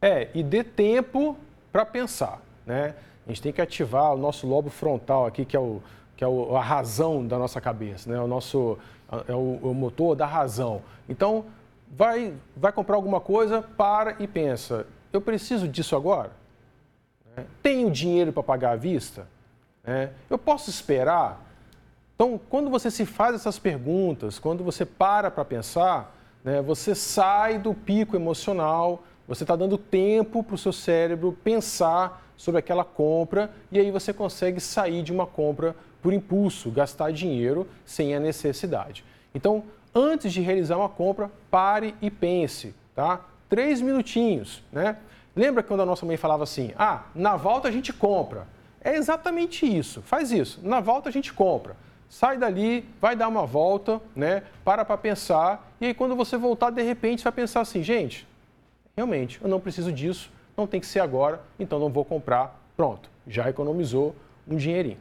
É, 0.00 0.28
e 0.32 0.42
dê 0.42 0.62
tempo 0.62 1.36
para 1.72 1.84
pensar, 1.84 2.40
né? 2.64 2.94
A 3.26 3.30
gente 3.30 3.42
tem 3.42 3.52
que 3.52 3.60
ativar 3.60 4.12
o 4.12 4.16
nosso 4.16 4.46
lobo 4.46 4.70
frontal 4.70 5.26
aqui, 5.26 5.44
que 5.44 5.56
é, 5.56 5.60
o, 5.60 5.82
que 6.16 6.22
é 6.22 6.28
o, 6.28 6.54
a 6.54 6.62
razão 6.62 7.26
da 7.26 7.38
nossa 7.38 7.60
cabeça, 7.60 8.08
né? 8.10 8.20
O 8.20 8.28
nosso 8.28 8.78
é 9.26 9.34
o, 9.34 9.58
o 9.62 9.74
motor 9.74 10.14
da 10.14 10.26
razão. 10.26 10.82
Então, 11.08 11.46
vai, 11.90 12.34
vai 12.56 12.70
comprar 12.70 12.96
alguma 12.96 13.20
coisa, 13.20 13.62
para 13.62 14.14
e 14.20 14.28
pensa 14.28 14.86
eu 15.12 15.20
preciso 15.20 15.68
disso 15.68 15.96
agora? 15.96 16.32
Né? 17.36 17.44
Tenho 17.62 17.90
dinheiro 17.90 18.32
para 18.32 18.42
pagar 18.42 18.72
à 18.72 18.76
vista? 18.76 19.26
Né? 19.84 20.10
Eu 20.28 20.38
posso 20.38 20.70
esperar? 20.70 21.44
Então, 22.14 22.40
quando 22.50 22.68
você 22.68 22.90
se 22.90 23.06
faz 23.06 23.34
essas 23.34 23.58
perguntas, 23.58 24.38
quando 24.38 24.64
você 24.64 24.84
para 24.84 25.30
para 25.30 25.44
pensar, 25.44 26.16
né, 26.42 26.60
você 26.60 26.94
sai 26.94 27.58
do 27.58 27.72
pico 27.72 28.16
emocional, 28.16 29.04
você 29.26 29.44
está 29.44 29.54
dando 29.54 29.78
tempo 29.78 30.42
para 30.42 30.54
o 30.56 30.58
seu 30.58 30.72
cérebro 30.72 31.36
pensar 31.44 32.24
sobre 32.36 32.58
aquela 32.58 32.84
compra 32.84 33.50
e 33.70 33.78
aí 33.78 33.90
você 33.90 34.12
consegue 34.12 34.60
sair 34.60 35.02
de 35.02 35.12
uma 35.12 35.26
compra 35.26 35.76
por 36.02 36.12
impulso, 36.12 36.70
gastar 36.70 37.12
dinheiro 37.12 37.68
sem 37.84 38.14
a 38.14 38.20
necessidade. 38.20 39.04
Então, 39.34 39.64
antes 39.94 40.32
de 40.32 40.40
realizar 40.40 40.76
uma 40.76 40.88
compra, 40.88 41.30
pare 41.50 41.94
e 42.00 42.10
pense, 42.10 42.74
tá? 42.94 43.20
Três 43.48 43.80
minutinhos, 43.80 44.62
né? 44.70 44.96
Lembra 45.34 45.62
quando 45.62 45.80
a 45.82 45.86
nossa 45.86 46.04
mãe 46.04 46.16
falava 46.16 46.42
assim: 46.42 46.72
ah, 46.76 47.04
na 47.14 47.36
volta 47.36 47.68
a 47.68 47.70
gente 47.70 47.92
compra. 47.92 48.46
É 48.80 48.96
exatamente 48.96 49.66
isso, 49.66 50.02
faz 50.02 50.30
isso. 50.30 50.60
Na 50.62 50.80
volta 50.80 51.08
a 51.08 51.12
gente 51.12 51.32
compra. 51.32 51.76
Sai 52.08 52.38
dali, 52.38 52.88
vai 53.00 53.14
dar 53.14 53.28
uma 53.28 53.44
volta, 53.44 54.00
né? 54.16 54.42
Para 54.64 54.84
para 54.84 54.96
pensar. 54.96 55.74
E 55.80 55.86
aí, 55.86 55.94
quando 55.94 56.16
você 56.16 56.36
voltar, 56.36 56.70
de 56.70 56.82
repente, 56.82 57.20
você 57.20 57.24
vai 57.24 57.32
pensar 57.32 57.60
assim: 57.60 57.82
gente, 57.82 58.26
realmente, 58.96 59.40
eu 59.42 59.48
não 59.48 59.60
preciso 59.60 59.92
disso, 59.92 60.30
não 60.56 60.66
tem 60.66 60.80
que 60.80 60.86
ser 60.86 61.00
agora, 61.00 61.42
então 61.58 61.78
não 61.78 61.90
vou 61.90 62.04
comprar. 62.04 62.58
Pronto, 62.76 63.10
já 63.26 63.48
economizou 63.48 64.14
um 64.46 64.56
dinheirinho. 64.56 64.98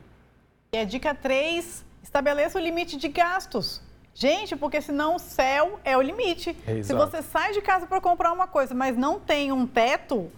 E 0.74 0.78
a 0.78 0.84
dica 0.84 1.16
3, 1.16 1.86
estabeleça 2.04 2.60
o 2.60 2.62
limite 2.62 2.98
de 2.98 3.08
gastos. 3.08 3.82
Gente, 4.20 4.56
porque 4.56 4.82
senão 4.82 5.18
o 5.18 5.20
céu 5.20 5.80
é 5.86 5.96
o 5.96 6.02
limite. 6.02 6.58
É 6.66 6.82
Se 6.82 6.92
você 6.92 7.22
sai 7.22 7.54
de 7.54 7.62
casa 7.62 7.86
para 7.86 8.02
comprar 8.02 8.34
uma 8.34 8.48
coisa, 8.48 8.74
mas 8.74 8.98
não 8.98 9.20
tem 9.20 9.52
um 9.52 9.68
teto, 9.68 10.32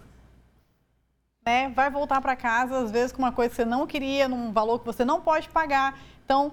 né, 1.46 1.72
vai 1.74 1.88
voltar 1.88 2.20
para 2.20 2.36
casa, 2.36 2.80
às 2.80 2.90
vezes, 2.90 3.10
com 3.10 3.22
uma 3.22 3.32
coisa 3.32 3.48
que 3.48 3.56
você 3.56 3.64
não 3.64 3.86
queria, 3.86 4.28
num 4.28 4.52
valor 4.52 4.80
que 4.80 4.84
você 4.84 5.02
não 5.02 5.22
pode 5.22 5.48
pagar. 5.48 5.98
Então, 6.22 6.52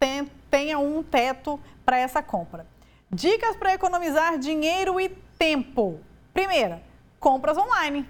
tem, 0.00 0.24
tenha 0.50 0.78
um 0.78 1.02
teto 1.02 1.60
para 1.84 1.98
essa 1.98 2.22
compra. 2.22 2.66
Dicas 3.12 3.54
para 3.54 3.74
economizar 3.74 4.38
dinheiro 4.38 4.98
e 4.98 5.10
tempo. 5.38 6.00
Primeira, 6.32 6.82
compras 7.20 7.58
online. 7.58 8.08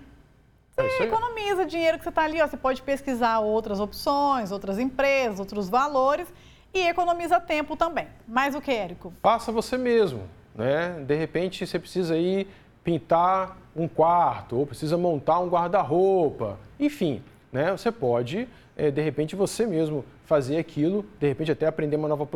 Você 0.77 1.03
é 1.03 1.07
economiza 1.07 1.66
dinheiro 1.66 1.98
que 1.98 2.05
você 2.05 2.11
está 2.11 2.22
ali, 2.22 2.40
ó, 2.40 2.46
você 2.46 2.57
pode 2.57 2.83
pesquisar 2.83 3.40
outras 3.40 3.81
opções, 3.81 4.53
outras 4.53 4.79
empresas, 4.79 5.40
outros 5.40 5.68
valores 5.68 6.33
e 6.72 6.87
economiza 6.87 7.40
tempo 7.40 7.76
também. 7.76 8.07
Mais 8.26 8.54
o 8.54 8.61
que, 8.61 8.70
Érico? 8.70 9.12
Faça 9.22 9.50
você 9.50 9.76
mesmo. 9.76 10.22
Né? 10.54 11.04
De 11.07 11.14
repente 11.14 11.66
você 11.66 11.78
precisa 11.78 12.16
ir 12.16 12.48
pintar 12.83 13.57
um 13.76 13.87
quarto 13.87 14.57
ou 14.57 14.66
precisa 14.66 14.96
montar 14.96 15.38
um 15.40 15.48
guarda-roupa. 15.48 16.59
Enfim, 16.81 17.22
né? 17.52 17.70
você 17.72 17.92
pode, 17.92 18.48
é, 18.76 18.90
de 18.90 19.02
repente, 19.02 19.37
você 19.37 19.66
mesmo 19.66 20.04
fazer 20.24 20.59
aquilo, 20.59 21.04
de 21.20 21.28
repente 21.28 21.52
até 21.52 21.66
aprender 21.66 21.96
uma 21.96 22.09
nova 22.09 22.26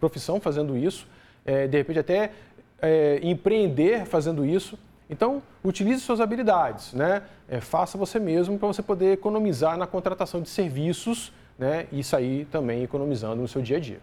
profissão 0.00 0.40
fazendo 0.40 0.76
isso, 0.76 1.06
é, 1.44 1.66
de 1.66 1.76
repente 1.76 1.98
até 1.98 2.32
é, 2.80 3.20
empreender 3.22 4.06
fazendo 4.06 4.44
isso. 4.44 4.78
Então, 5.10 5.42
utilize 5.64 6.02
suas 6.02 6.20
habilidades, 6.20 6.92
né? 6.92 7.22
Faça 7.62 7.96
você 7.96 8.18
mesmo 8.18 8.58
para 8.58 8.68
você 8.68 8.82
poder 8.82 9.12
economizar 9.12 9.78
na 9.78 9.86
contratação 9.86 10.42
de 10.42 10.50
serviços 10.50 11.32
né, 11.58 11.88
e 11.90 12.04
sair 12.04 12.44
também 12.46 12.82
economizando 12.82 13.36
no 13.36 13.48
seu 13.48 13.60
dia 13.60 13.78
a 13.78 13.80
dia. 13.80 14.00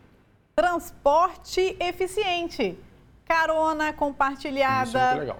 Transporte 0.55 1.75
eficiente, 1.79 2.77
carona 3.25 3.93
compartilhada. 3.93 4.87
Isso 4.87 4.97
é 4.97 5.07
muito 5.07 5.19
legal. 5.19 5.39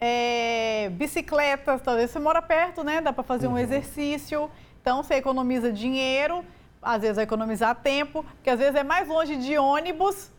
É, 0.00 0.90
bicicletas, 0.90 1.80
talvez 1.80 2.10
você 2.10 2.18
mora 2.18 2.42
perto, 2.42 2.82
né? 2.82 3.00
Dá 3.00 3.12
para 3.12 3.22
fazer 3.22 3.46
uhum. 3.46 3.54
um 3.54 3.58
exercício. 3.58 4.50
Então 4.80 5.02
você 5.02 5.14
economiza 5.14 5.72
dinheiro, 5.72 6.44
às 6.82 7.00
vezes 7.00 7.16
vai 7.16 7.24
economizar 7.24 7.74
tempo, 7.76 8.22
porque 8.22 8.50
às 8.50 8.58
vezes 8.58 8.74
é 8.74 8.82
mais 8.82 9.08
longe 9.08 9.36
de 9.36 9.56
ônibus 9.56 10.30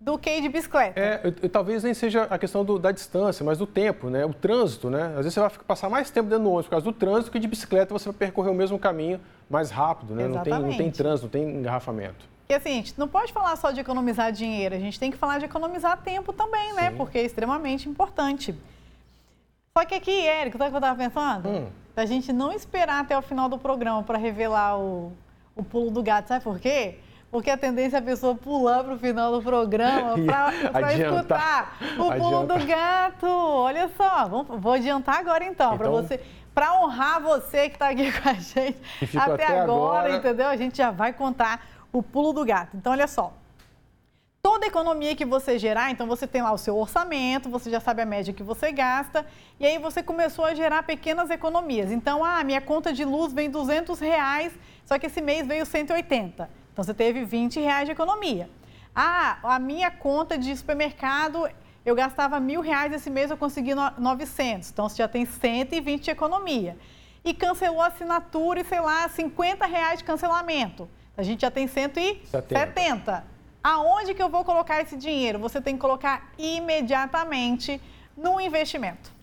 do 0.00 0.16
que 0.16 0.40
de 0.40 0.48
bicicleta. 0.48 0.98
É, 0.98 1.20
eu, 1.24 1.34
eu, 1.42 1.48
talvez 1.48 1.82
nem 1.82 1.92
seja 1.92 2.24
a 2.24 2.38
questão 2.38 2.64
do, 2.64 2.78
da 2.78 2.92
distância, 2.92 3.44
mas 3.44 3.58
do 3.58 3.66
tempo, 3.66 4.08
né? 4.08 4.24
O 4.24 4.32
trânsito, 4.32 4.88
né? 4.88 5.08
Às 5.08 5.16
vezes 5.16 5.34
você 5.34 5.40
vai 5.40 5.50
passar 5.66 5.90
mais 5.90 6.10
tempo 6.10 6.28
dentro 6.28 6.44
do 6.44 6.50
ônibus 6.50 6.66
por 6.66 6.70
causa 6.70 6.84
do 6.84 6.92
trânsito 6.92 7.30
que 7.30 7.38
de 7.38 7.48
bicicleta 7.48 7.92
você 7.92 8.08
vai 8.08 8.14
percorrer 8.14 8.50
o 8.50 8.54
mesmo 8.54 8.78
caminho 8.78 9.20
mais 9.50 9.70
rápido, 9.70 10.14
né? 10.14 10.28
Não 10.28 10.42
tem, 10.42 10.52
não 10.52 10.76
tem 10.76 10.90
trânsito, 10.90 11.24
não 11.24 11.30
tem 11.30 11.56
engarrafamento. 11.56 12.26
E 12.48 12.54
assim, 12.54 12.70
a 12.70 12.74
gente 12.74 12.98
não 12.98 13.08
pode 13.08 13.32
falar 13.32 13.56
só 13.56 13.70
de 13.70 13.80
economizar 13.80 14.32
dinheiro, 14.32 14.74
a 14.74 14.78
gente 14.78 14.98
tem 14.98 15.10
que 15.10 15.18
falar 15.18 15.38
de 15.38 15.44
economizar 15.44 16.00
tempo 16.00 16.32
também, 16.32 16.72
né? 16.74 16.90
Sim. 16.90 16.96
Porque 16.96 17.18
é 17.18 17.24
extremamente 17.24 17.88
importante. 17.88 18.54
Só 19.76 19.84
que 19.84 19.94
aqui, 19.94 20.26
Érico, 20.26 20.56
sabe 20.56 20.68
o 20.68 20.70
que 20.70 20.76
eu 20.76 20.78
estava 20.78 20.98
pensando? 20.98 21.48
Hum. 21.48 21.68
Da 21.94 22.06
gente 22.06 22.32
não 22.32 22.52
esperar 22.52 23.00
até 23.00 23.18
o 23.18 23.22
final 23.22 23.48
do 23.48 23.58
programa 23.58 24.02
para 24.02 24.16
revelar 24.16 24.78
o, 24.78 25.12
o 25.54 25.62
pulo 25.62 25.90
do 25.90 26.02
gato, 26.02 26.28
sabe 26.28 26.42
por 26.42 26.58
quê? 26.58 26.98
Porque 27.30 27.50
a 27.50 27.58
tendência 27.58 27.96
é 27.96 28.00
a 28.00 28.02
pessoa 28.02 28.34
pular 28.34 28.82
para 28.82 28.94
o 28.94 28.98
final 28.98 29.32
do 29.32 29.42
programa 29.42 30.14
para 30.72 30.94
escutar 30.94 31.78
o 31.98 32.12
pulo 32.18 32.46
do 32.46 32.66
gato. 32.66 33.26
Olha 33.26 33.90
só, 33.96 34.26
vamos, 34.26 34.60
vou 34.60 34.72
adiantar 34.72 35.18
agora 35.18 35.44
então, 35.44 35.74
então 35.74 35.78
para 35.78 35.90
você, 35.90 36.20
para 36.54 36.80
honrar 36.80 37.20
você 37.20 37.68
que 37.68 37.76
está 37.76 37.90
aqui 37.90 38.10
com 38.18 38.28
a 38.28 38.32
gente 38.32 38.78
até, 39.16 39.32
até 39.32 39.46
agora, 39.46 39.62
agora, 39.62 40.16
entendeu? 40.16 40.48
A 40.48 40.56
gente 40.56 40.78
já 40.78 40.90
vai 40.90 41.12
contar 41.12 41.66
o 41.92 42.02
pulo 42.02 42.32
do 42.32 42.44
gato. 42.44 42.76
Então, 42.76 42.92
olha 42.92 43.06
só. 43.06 43.32
Toda 44.40 44.66
economia 44.66 45.14
que 45.14 45.26
você 45.26 45.58
gerar, 45.58 45.90
então 45.90 46.06
você 46.06 46.26
tem 46.26 46.40
lá 46.40 46.52
o 46.52 46.56
seu 46.56 46.78
orçamento, 46.78 47.50
você 47.50 47.70
já 47.70 47.80
sabe 47.80 48.00
a 48.00 48.06
média 48.06 48.32
que 48.32 48.42
você 48.42 48.72
gasta, 48.72 49.26
e 49.60 49.66
aí 49.66 49.78
você 49.78 50.02
começou 50.02 50.44
a 50.44 50.54
gerar 50.54 50.84
pequenas 50.84 51.28
economias. 51.28 51.90
Então, 51.90 52.24
ah, 52.24 52.42
minha 52.44 52.60
conta 52.60 52.92
de 52.92 53.04
luz 53.04 53.32
vem 53.32 53.50
200 53.50 53.98
reais, 53.98 54.52
só 54.86 54.98
que 54.98 55.06
esse 55.06 55.20
mês 55.20 55.46
veio 55.46 55.66
180. 55.66 56.48
Então 56.78 56.84
você 56.84 56.94
teve 56.94 57.24
20 57.24 57.58
reais 57.58 57.86
de 57.86 57.90
economia. 57.90 58.48
Ah, 58.94 59.38
a 59.42 59.58
minha 59.58 59.90
conta 59.90 60.38
de 60.38 60.56
supermercado, 60.56 61.50
eu 61.84 61.92
gastava 61.92 62.38
mil 62.38 62.60
reais 62.60 62.92
esse 62.92 63.10
mês, 63.10 63.32
eu 63.32 63.36
consegui 63.36 63.74
900. 63.74 64.70
Então 64.70 64.88
você 64.88 64.98
já 64.98 65.08
tem 65.08 65.26
120 65.26 66.04
de 66.04 66.10
economia. 66.12 66.76
E 67.24 67.34
cancelou 67.34 67.82
a 67.82 67.88
assinatura 67.88 68.60
e, 68.60 68.64
sei 68.64 68.78
lá, 68.78 69.08
50 69.08 69.66
reais 69.66 69.98
de 69.98 70.04
cancelamento. 70.04 70.88
A 71.16 71.24
gente 71.24 71.40
já 71.40 71.50
tem 71.50 71.66
170. 71.66 72.46
70. 72.46 73.24
Aonde 73.60 74.14
que 74.14 74.22
eu 74.22 74.28
vou 74.28 74.44
colocar 74.44 74.80
esse 74.80 74.96
dinheiro? 74.96 75.40
Você 75.40 75.60
tem 75.60 75.74
que 75.74 75.80
colocar 75.80 76.30
imediatamente 76.38 77.80
no 78.16 78.40
investimento 78.40 79.17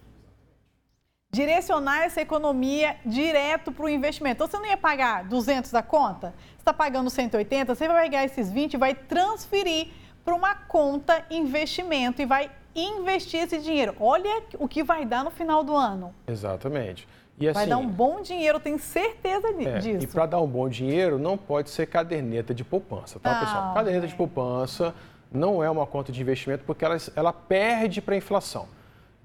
direcionar 1.36 2.04
essa 2.04 2.22
economia 2.22 2.96
direto 3.06 3.72
para 3.72 3.86
o 3.86 3.90
investimento. 3.90 4.36
Então, 4.36 4.48
você 4.48 4.58
não 4.58 4.66
ia 4.66 4.78
pagar 4.78 5.26
200 5.26 5.70
da 5.70 5.84
conta, 5.84 6.34
você 6.38 6.62
está 6.62 6.74
pagando 6.74 7.10
180, 7.10 7.76
você 7.76 7.88
vai 7.88 8.04
pegar 8.04 8.24
esses 8.24 8.50
20 8.50 8.74
e 8.74 8.78
vai 8.78 8.96
transferir 8.96 9.90
para 10.24 10.34
uma 10.34 10.56
conta 10.56 11.26
investimento 11.30 12.22
e 12.22 12.26
vai 12.26 12.50
investir 12.74 13.42
esse 13.42 13.60
dinheiro. 13.60 13.94
Olha 14.00 14.44
o 14.58 14.68
que 14.68 14.82
vai 14.82 15.06
dar 15.06 15.24
no 15.26 15.30
final 15.30 15.62
do 15.64 15.76
ano. 15.76 16.16
Exatamente. 16.26 17.06
E, 17.38 17.50
assim, 17.50 17.60
Vai 17.60 17.68
dar 17.68 17.78
um 17.78 17.88
bom 17.88 18.22
dinheiro, 18.22 18.58
tenho 18.62 18.80
certeza 18.80 19.50
é, 19.50 19.80
disso. 19.80 20.06
E 20.06 20.08
para 20.08 20.26
dar 20.26 20.40
um 20.40 20.48
bom 20.48 20.70
dinheiro, 20.70 21.20
não 21.20 21.38
pode 21.38 21.70
ser 21.70 21.86
caderneta 21.86 22.54
de 22.54 22.64
poupança, 22.64 23.20
tá, 23.20 23.38
ah, 23.38 23.40
pessoal? 23.42 23.74
Caderneta 23.74 24.06
é. 24.06 24.08
de 24.08 24.16
poupança 24.16 24.96
não 25.30 25.62
é 25.62 25.70
uma 25.70 25.86
conta 25.86 26.14
de 26.14 26.22
investimento 26.22 26.64
porque 26.66 26.86
ela, 26.86 26.96
ela 27.14 27.34
perde 27.34 28.02
para 28.02 28.16
a 28.16 28.18
inflação. 28.18 28.68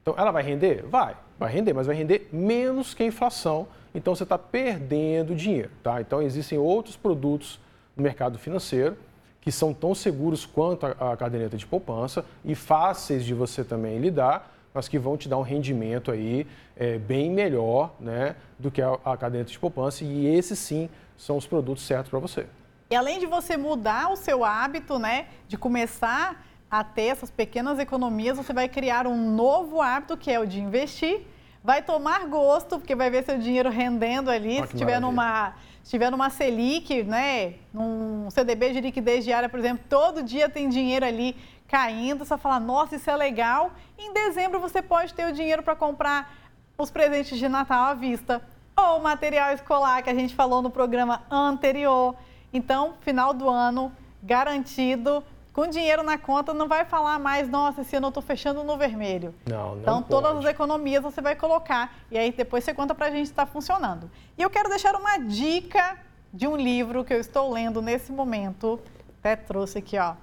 Então, 0.02 0.14
ela 0.16 0.30
vai 0.30 0.42
render? 0.42 0.84
Vai, 0.86 1.16
vai 1.38 1.52
render, 1.52 1.72
mas 1.72 1.86
vai 1.86 1.96
render 1.96 2.28
menos 2.32 2.94
que 2.94 3.02
a 3.02 3.06
inflação. 3.06 3.68
Então, 3.94 4.14
você 4.14 4.22
está 4.22 4.38
perdendo 4.38 5.34
dinheiro, 5.34 5.70
tá? 5.82 6.00
Então, 6.00 6.22
existem 6.22 6.58
outros 6.58 6.96
produtos 6.96 7.60
no 7.96 8.02
mercado 8.02 8.38
financeiro 8.38 8.96
que 9.40 9.50
são 9.50 9.72
tão 9.72 9.94
seguros 9.94 10.44
quanto 10.44 10.86
a, 10.86 11.12
a 11.12 11.16
caderneta 11.16 11.56
de 11.56 11.66
poupança 11.66 12.24
e 12.44 12.54
fáceis 12.54 13.24
de 13.24 13.32
você 13.32 13.64
também 13.64 13.98
lidar, 13.98 14.54
mas 14.72 14.86
que 14.86 14.98
vão 14.98 15.16
te 15.16 15.28
dar 15.28 15.38
um 15.38 15.42
rendimento 15.42 16.10
aí 16.10 16.46
é, 16.76 16.98
bem 16.98 17.30
melhor 17.30 17.94
né, 17.98 18.36
do 18.58 18.70
que 18.70 18.82
a, 18.82 18.98
a 19.04 19.16
caderneta 19.16 19.50
de 19.50 19.58
poupança. 19.58 20.04
E 20.04 20.26
esses 20.26 20.58
sim 20.58 20.88
são 21.16 21.36
os 21.36 21.46
produtos 21.46 21.84
certos 21.84 22.10
para 22.10 22.18
você. 22.18 22.46
E 22.90 22.94
além 22.94 23.18
de 23.18 23.26
você 23.26 23.56
mudar 23.56 24.10
o 24.10 24.16
seu 24.16 24.44
hábito, 24.44 24.98
né, 24.98 25.26
de 25.48 25.56
começar 25.56 26.44
a 26.70 26.84
ter 26.84 27.06
essas 27.06 27.30
pequenas 27.30 27.78
economias, 27.78 28.36
você 28.36 28.52
vai 28.52 28.68
criar 28.68 29.06
um 29.06 29.34
novo 29.34 29.82
hábito 29.82 30.16
que 30.16 30.30
é 30.30 30.38
o 30.38 30.46
de 30.46 30.60
investir. 30.60 31.22
Vai 31.62 31.82
tomar 31.82 32.26
gosto, 32.26 32.78
porque 32.78 32.94
vai 32.94 33.10
ver 33.10 33.24
seu 33.24 33.36
dinheiro 33.36 33.68
rendendo 33.68 34.30
ali. 34.30 34.66
Se 34.66 34.76
tiver 34.76 35.00
numa 35.00 35.54
tiver 35.82 36.10
numa 36.10 36.30
Selic, 36.30 37.02
né, 37.02 37.54
num 37.72 38.30
CDB 38.30 38.72
de 38.72 38.80
liquidez 38.80 39.24
diária, 39.24 39.48
por 39.48 39.58
exemplo, 39.58 39.84
todo 39.88 40.22
dia 40.22 40.48
tem 40.48 40.68
dinheiro 40.68 41.04
ali 41.04 41.34
caindo, 41.66 42.24
você 42.24 42.36
fala, 42.38 42.60
nossa, 42.60 42.96
isso 42.96 43.10
é 43.10 43.16
legal. 43.16 43.72
Em 43.98 44.12
dezembro 44.12 44.60
você 44.60 44.82
pode 44.82 45.12
ter 45.14 45.26
o 45.26 45.32
dinheiro 45.32 45.62
para 45.62 45.74
comprar 45.74 46.32
os 46.78 46.90
presentes 46.90 47.38
de 47.38 47.48
Natal 47.48 47.84
à 47.86 47.94
vista 47.94 48.42
ou 48.76 48.98
o 48.98 49.02
material 49.02 49.52
escolar 49.52 50.02
que 50.02 50.10
a 50.10 50.14
gente 50.14 50.34
falou 50.34 50.62
no 50.62 50.70
programa 50.70 51.22
anterior. 51.30 52.14
Então, 52.52 52.94
final 53.00 53.32
do 53.32 53.48
ano 53.48 53.92
garantido 54.22 55.24
com 55.52 55.66
dinheiro 55.66 56.02
na 56.02 56.16
conta, 56.16 56.54
não 56.54 56.68
vai 56.68 56.84
falar 56.84 57.18
mais, 57.18 57.48
nossa, 57.48 57.80
esse 57.80 57.96
ano 57.96 58.06
eu 58.06 58.10
estou 58.10 58.22
fechando 58.22 58.62
no 58.62 58.76
vermelho. 58.78 59.34
Não, 59.48 59.74
não 59.74 59.80
Então, 59.82 60.02
pode. 60.02 60.08
todas 60.10 60.44
as 60.44 60.50
economias 60.50 61.02
você 61.02 61.20
vai 61.20 61.34
colocar 61.34 61.92
e 62.10 62.16
aí 62.16 62.30
depois 62.32 62.62
você 62.64 62.72
conta 62.72 62.94
para 62.94 63.06
a 63.06 63.10
gente 63.10 63.26
se 63.26 63.32
está 63.32 63.44
funcionando. 63.46 64.10
E 64.38 64.42
eu 64.42 64.48
quero 64.50 64.68
deixar 64.68 64.94
uma 64.94 65.18
dica 65.18 65.98
de 66.32 66.46
um 66.46 66.56
livro 66.56 67.04
que 67.04 67.12
eu 67.12 67.18
estou 67.20 67.50
lendo 67.52 67.82
nesse 67.82 68.12
momento. 68.12 68.80
Até 69.18 69.34
trouxe 69.36 69.78
aqui, 69.78 69.98
ó. 69.98 70.14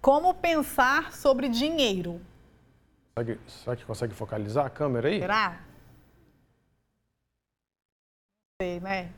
Como 0.00 0.32
pensar 0.34 1.12
sobre 1.12 1.48
dinheiro. 1.48 2.20
Será 3.18 3.24
que, 3.24 3.38
será 3.50 3.76
que 3.76 3.84
consegue 3.84 4.14
focalizar 4.14 4.66
a 4.66 4.70
câmera 4.70 5.08
aí? 5.08 5.18
Será? 5.20 5.60
Não 8.60 8.66
sei, 8.66 8.80
né? 8.80 9.10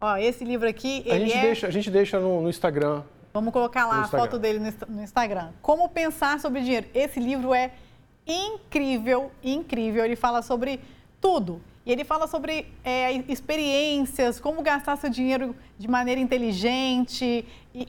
Ó, 0.00 0.16
esse 0.16 0.44
livro 0.44 0.68
aqui, 0.68 1.04
a 1.10 1.18
gente 1.18 1.32
é... 1.32 1.40
Deixa, 1.42 1.66
a 1.66 1.70
gente 1.70 1.90
deixa 1.90 2.18
no, 2.20 2.42
no 2.42 2.48
Instagram 2.48 3.02
Vamos 3.34 3.52
colocar 3.52 3.84
lá 3.86 4.02
a 4.02 4.06
foto 4.06 4.38
dele 4.38 4.60
no 4.88 5.02
Instagram. 5.02 5.50
Como 5.60 5.88
pensar 5.88 6.38
sobre 6.38 6.60
dinheiro. 6.60 6.86
Esse 6.94 7.18
livro 7.18 7.52
é 7.52 7.72
incrível, 8.24 9.32
incrível. 9.42 10.04
Ele 10.04 10.14
fala 10.14 10.40
sobre 10.40 10.80
tudo. 11.20 11.60
E 11.84 11.90
ele 11.90 12.04
fala 12.04 12.28
sobre 12.28 12.72
é, 12.84 13.12
experiências, 13.26 14.38
como 14.38 14.62
gastar 14.62 14.94
seu 14.94 15.10
dinheiro 15.10 15.54
de 15.76 15.88
maneira 15.88 16.20
inteligente 16.20 17.44
e 17.74 17.88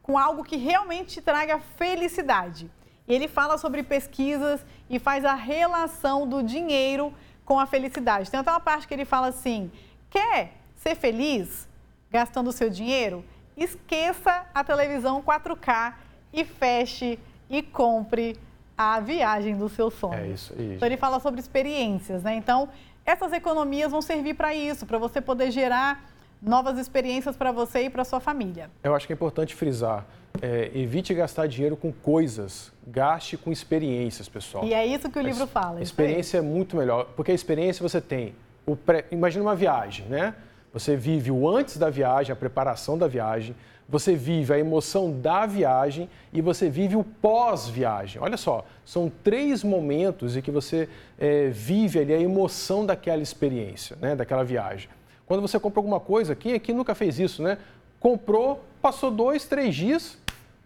com 0.00 0.16
algo 0.16 0.44
que 0.44 0.56
realmente 0.56 1.20
traga 1.20 1.58
felicidade. 1.76 2.70
E 3.08 3.12
ele 3.12 3.26
fala 3.26 3.58
sobre 3.58 3.82
pesquisas 3.82 4.64
e 4.88 5.00
faz 5.00 5.24
a 5.24 5.34
relação 5.34 6.24
do 6.24 6.40
dinheiro 6.40 7.12
com 7.44 7.58
a 7.58 7.66
felicidade. 7.66 8.30
Tem 8.30 8.38
até 8.38 8.50
uma 8.52 8.60
parte 8.60 8.86
que 8.86 8.94
ele 8.94 9.04
fala 9.04 9.26
assim: 9.26 9.72
quer 10.08 10.52
ser 10.76 10.94
feliz 10.94 11.68
gastando 12.12 12.46
o 12.46 12.52
seu 12.52 12.70
dinheiro? 12.70 13.24
Esqueça 13.56 14.44
a 14.54 14.64
televisão 14.64 15.22
4K 15.22 15.94
e 16.32 16.44
feche 16.44 17.18
e 17.48 17.62
compre 17.62 18.36
a 18.76 18.98
viagem 19.00 19.56
do 19.56 19.68
seu 19.68 19.90
sonho. 19.90 20.14
É 20.14 20.28
isso, 20.28 20.52
isso. 20.54 20.62
Então 20.62 20.86
ele 20.86 20.96
fala 20.96 21.20
sobre 21.20 21.40
experiências, 21.40 22.22
né? 22.22 22.34
Então, 22.34 22.68
essas 23.06 23.32
economias 23.32 23.92
vão 23.92 24.02
servir 24.02 24.34
para 24.34 24.54
isso, 24.54 24.84
para 24.86 24.98
você 24.98 25.20
poder 25.20 25.50
gerar 25.50 26.10
novas 26.42 26.78
experiências 26.78 27.36
para 27.36 27.52
você 27.52 27.84
e 27.84 27.90
para 27.90 28.04
sua 28.04 28.20
família. 28.20 28.70
Eu 28.82 28.94
acho 28.94 29.06
que 29.06 29.12
é 29.12 29.14
importante 29.14 29.54
frisar, 29.54 30.04
é, 30.42 30.70
evite 30.74 31.14
gastar 31.14 31.46
dinheiro 31.46 31.76
com 31.76 31.92
coisas, 31.92 32.72
gaste 32.86 33.36
com 33.36 33.50
experiências, 33.50 34.28
pessoal. 34.28 34.64
E 34.64 34.74
é 34.74 34.84
isso 34.84 35.08
que 35.08 35.18
o 35.18 35.22
livro 35.22 35.46
fala. 35.46 35.80
Experiência 35.80 36.38
é 36.38 36.42
muito 36.42 36.76
melhor, 36.76 37.06
porque 37.16 37.30
a 37.30 37.34
experiência 37.34 37.82
você 37.82 38.00
tem, 38.00 38.34
o 38.66 38.76
pré, 38.76 39.06
imagina 39.10 39.44
uma 39.44 39.54
viagem, 39.54 40.06
né? 40.06 40.34
Você 40.74 40.96
vive 40.96 41.30
o 41.30 41.48
antes 41.48 41.78
da 41.78 41.88
viagem, 41.88 42.32
a 42.32 42.36
preparação 42.36 42.98
da 42.98 43.06
viagem, 43.06 43.54
você 43.88 44.16
vive 44.16 44.52
a 44.52 44.58
emoção 44.58 45.12
da 45.12 45.46
viagem 45.46 46.08
e 46.32 46.40
você 46.40 46.68
vive 46.68 46.96
o 46.96 47.04
pós-viagem. 47.04 48.20
Olha 48.20 48.36
só, 48.36 48.66
são 48.84 49.10
três 49.22 49.62
momentos 49.62 50.36
em 50.36 50.42
que 50.42 50.50
você 50.50 50.88
é, 51.16 51.48
vive 51.48 52.00
ali 52.00 52.12
a 52.12 52.20
emoção 52.20 52.84
daquela 52.84 53.22
experiência, 53.22 53.96
né, 54.00 54.16
daquela 54.16 54.42
viagem. 54.42 54.90
Quando 55.26 55.40
você 55.40 55.60
compra 55.60 55.78
alguma 55.78 56.00
coisa, 56.00 56.34
quem 56.34 56.54
aqui 56.54 56.72
nunca 56.72 56.94
fez 56.94 57.20
isso, 57.20 57.42
né? 57.42 57.56
Comprou, 58.00 58.62
passou 58.82 59.10
dois, 59.10 59.46
três 59.46 59.74
dias, 59.74 60.18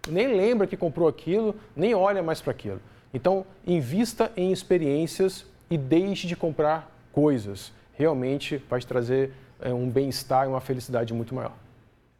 nem 0.09 0.27
lembra 0.29 0.67
que 0.67 0.77
comprou 0.77 1.07
aquilo, 1.07 1.55
nem 1.77 1.95
olha 1.95 2.23
mais 2.23 2.41
para 2.41 2.53
aquilo. 2.53 2.81
Então, 3.13 3.45
invista 3.67 4.33
em 4.37 4.51
experiências 4.53 5.45
e 5.71 5.77
deixe 5.77 6.27
de 6.27 6.35
comprar 6.35 6.91
coisas. 7.13 7.73
Realmente 7.95 8.57
vai 8.69 8.81
te 8.81 8.87
trazer 8.87 9.33
um 9.67 9.89
bem-estar 9.89 10.47
e 10.47 10.49
uma 10.49 10.61
felicidade 10.61 11.13
muito 11.13 11.35
maior. 11.35 11.53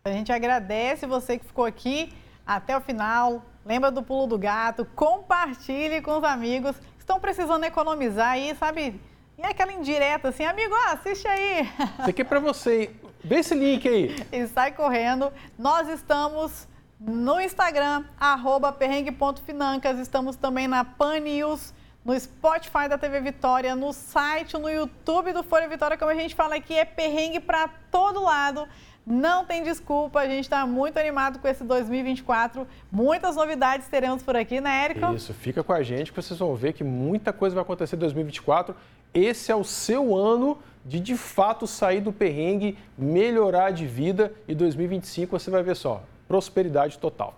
A 0.05 0.11
gente 0.11 0.33
agradece 0.33 1.07
você 1.07 1.39
que 1.39 1.45
ficou 1.45 1.65
aqui 1.65 2.13
até 2.47 2.77
o 2.77 2.81
final. 2.81 3.43
Lembra 3.65 3.91
do 3.91 4.03
pulo 4.03 4.27
do 4.27 4.39
gato, 4.39 4.87
compartilhe 4.95 6.01
com 6.01 6.17
os 6.17 6.25
amigos 6.25 6.77
que 6.77 7.01
estão 7.01 7.21
precisando 7.21 7.65
economizar 7.65 8.31
aí, 8.31 8.55
sabe? 8.57 9.01
E 9.37 9.43
é 9.43 9.49
aquela 9.49 9.73
indireta 9.73 10.29
assim, 10.29 10.45
amigo, 10.45 10.75
assiste 10.87 11.29
aí. 11.29 11.69
Isso 12.01 12.11
aqui 12.11 12.23
é 12.23 12.25
para 12.25 12.41
você. 12.41 12.91
Vê 13.23 13.37
esse 13.37 13.55
link 13.55 13.87
aí. 13.87 14.17
E 14.33 14.47
sai 14.47 14.73
correndo. 14.73 15.33
Nós 15.59 15.89
estamos 15.89 16.67
no 16.99 17.41
Instagram, 17.41 18.05
arroba 18.19 18.73
perrengue.financas. 18.73 19.99
Estamos 19.99 20.35
também 20.35 20.67
na 20.67 20.85
Pan 20.85 21.21
News 21.21 21.75
no 22.05 22.19
Spotify 22.19 22.89
da 22.89 22.97
TV 22.97 23.21
Vitória, 23.21 23.75
no 23.75 23.93
site, 23.93 24.57
no 24.57 24.69
YouTube 24.69 25.33
do 25.33 25.43
Folha 25.43 25.69
Vitória, 25.69 25.97
como 25.97 26.11
a 26.11 26.15
gente 26.15 26.35
fala 26.35 26.57
aqui, 26.57 26.75
é 26.75 26.85
perrengue 26.85 27.41
para 27.41 27.69
todo 27.91 28.23
lado. 28.23 28.67
Não 29.07 29.45
tem 29.45 29.63
desculpa, 29.63 30.21
a 30.21 30.27
gente 30.27 30.45
está 30.45 30.67
muito 30.67 30.99
animado 30.99 31.39
com 31.39 31.49
esse 31.49 31.65
2024. 31.65 32.67
Muitas 32.93 33.37
novidades 33.37 33.89
teremos 33.89 34.23
por 34.23 34.37
aqui, 34.37 34.61
né, 34.61 34.85
Érica? 34.85 35.13
Isso, 35.13 35.33
fica 35.33 35.65
com 35.65 35.73
a 35.73 35.83
gente 35.83 36.13
que 36.13 36.21
vocês 36.21 36.39
vão 36.39 36.55
ver 36.55 36.75
que 36.75 36.85
muita 36.85 37.33
coisa 37.33 37.55
vai 37.55 37.63
acontecer 37.63 37.97
em 37.97 37.99
2024. 38.01 38.77
Esse 39.15 39.51
é 39.51 39.57
o 39.57 39.65
seu 39.65 40.15
ano 40.15 40.59
de 40.85 41.01
de 41.01 41.17
fato 41.17 41.67
sair 41.67 42.01
do 42.01 42.13
perrengue, 42.13 42.79
melhorar 42.97 43.71
de 43.71 43.87
vida 43.87 44.33
e 44.47 44.55
2025 44.55 45.39
você 45.39 45.51
vai 45.51 45.63
ver 45.63 45.75
só, 45.75 46.03
prosperidade 46.27 46.99
total. 46.99 47.35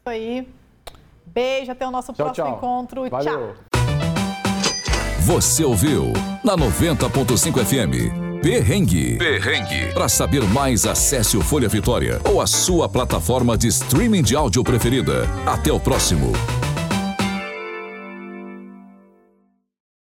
Isso 0.00 0.08
aí. 0.08 0.48
Beijo, 1.24 1.70
até 1.70 1.86
o 1.86 1.90
nosso 1.90 2.12
tchau, 2.12 2.26
próximo 2.26 2.46
tchau. 2.46 2.56
encontro. 2.56 3.08
Valeu. 3.08 3.54
Tchau. 3.54 3.71
Você 5.24 5.62
ouviu 5.62 6.12
na 6.42 6.56
90.5 6.56 7.64
FM. 7.64 8.42
Perrengue. 8.42 9.18
Perrengue. 9.18 9.92
Para 9.94 10.08
saber 10.08 10.42
mais, 10.48 10.84
acesse 10.84 11.36
o 11.36 11.40
Folha 11.40 11.68
Vitória 11.68 12.20
ou 12.24 12.40
a 12.40 12.46
sua 12.46 12.88
plataforma 12.88 13.56
de 13.56 13.68
streaming 13.68 14.24
de 14.24 14.34
áudio 14.34 14.64
preferida. 14.64 15.28
Até 15.46 15.72
o 15.72 15.78
próximo. 15.78 16.32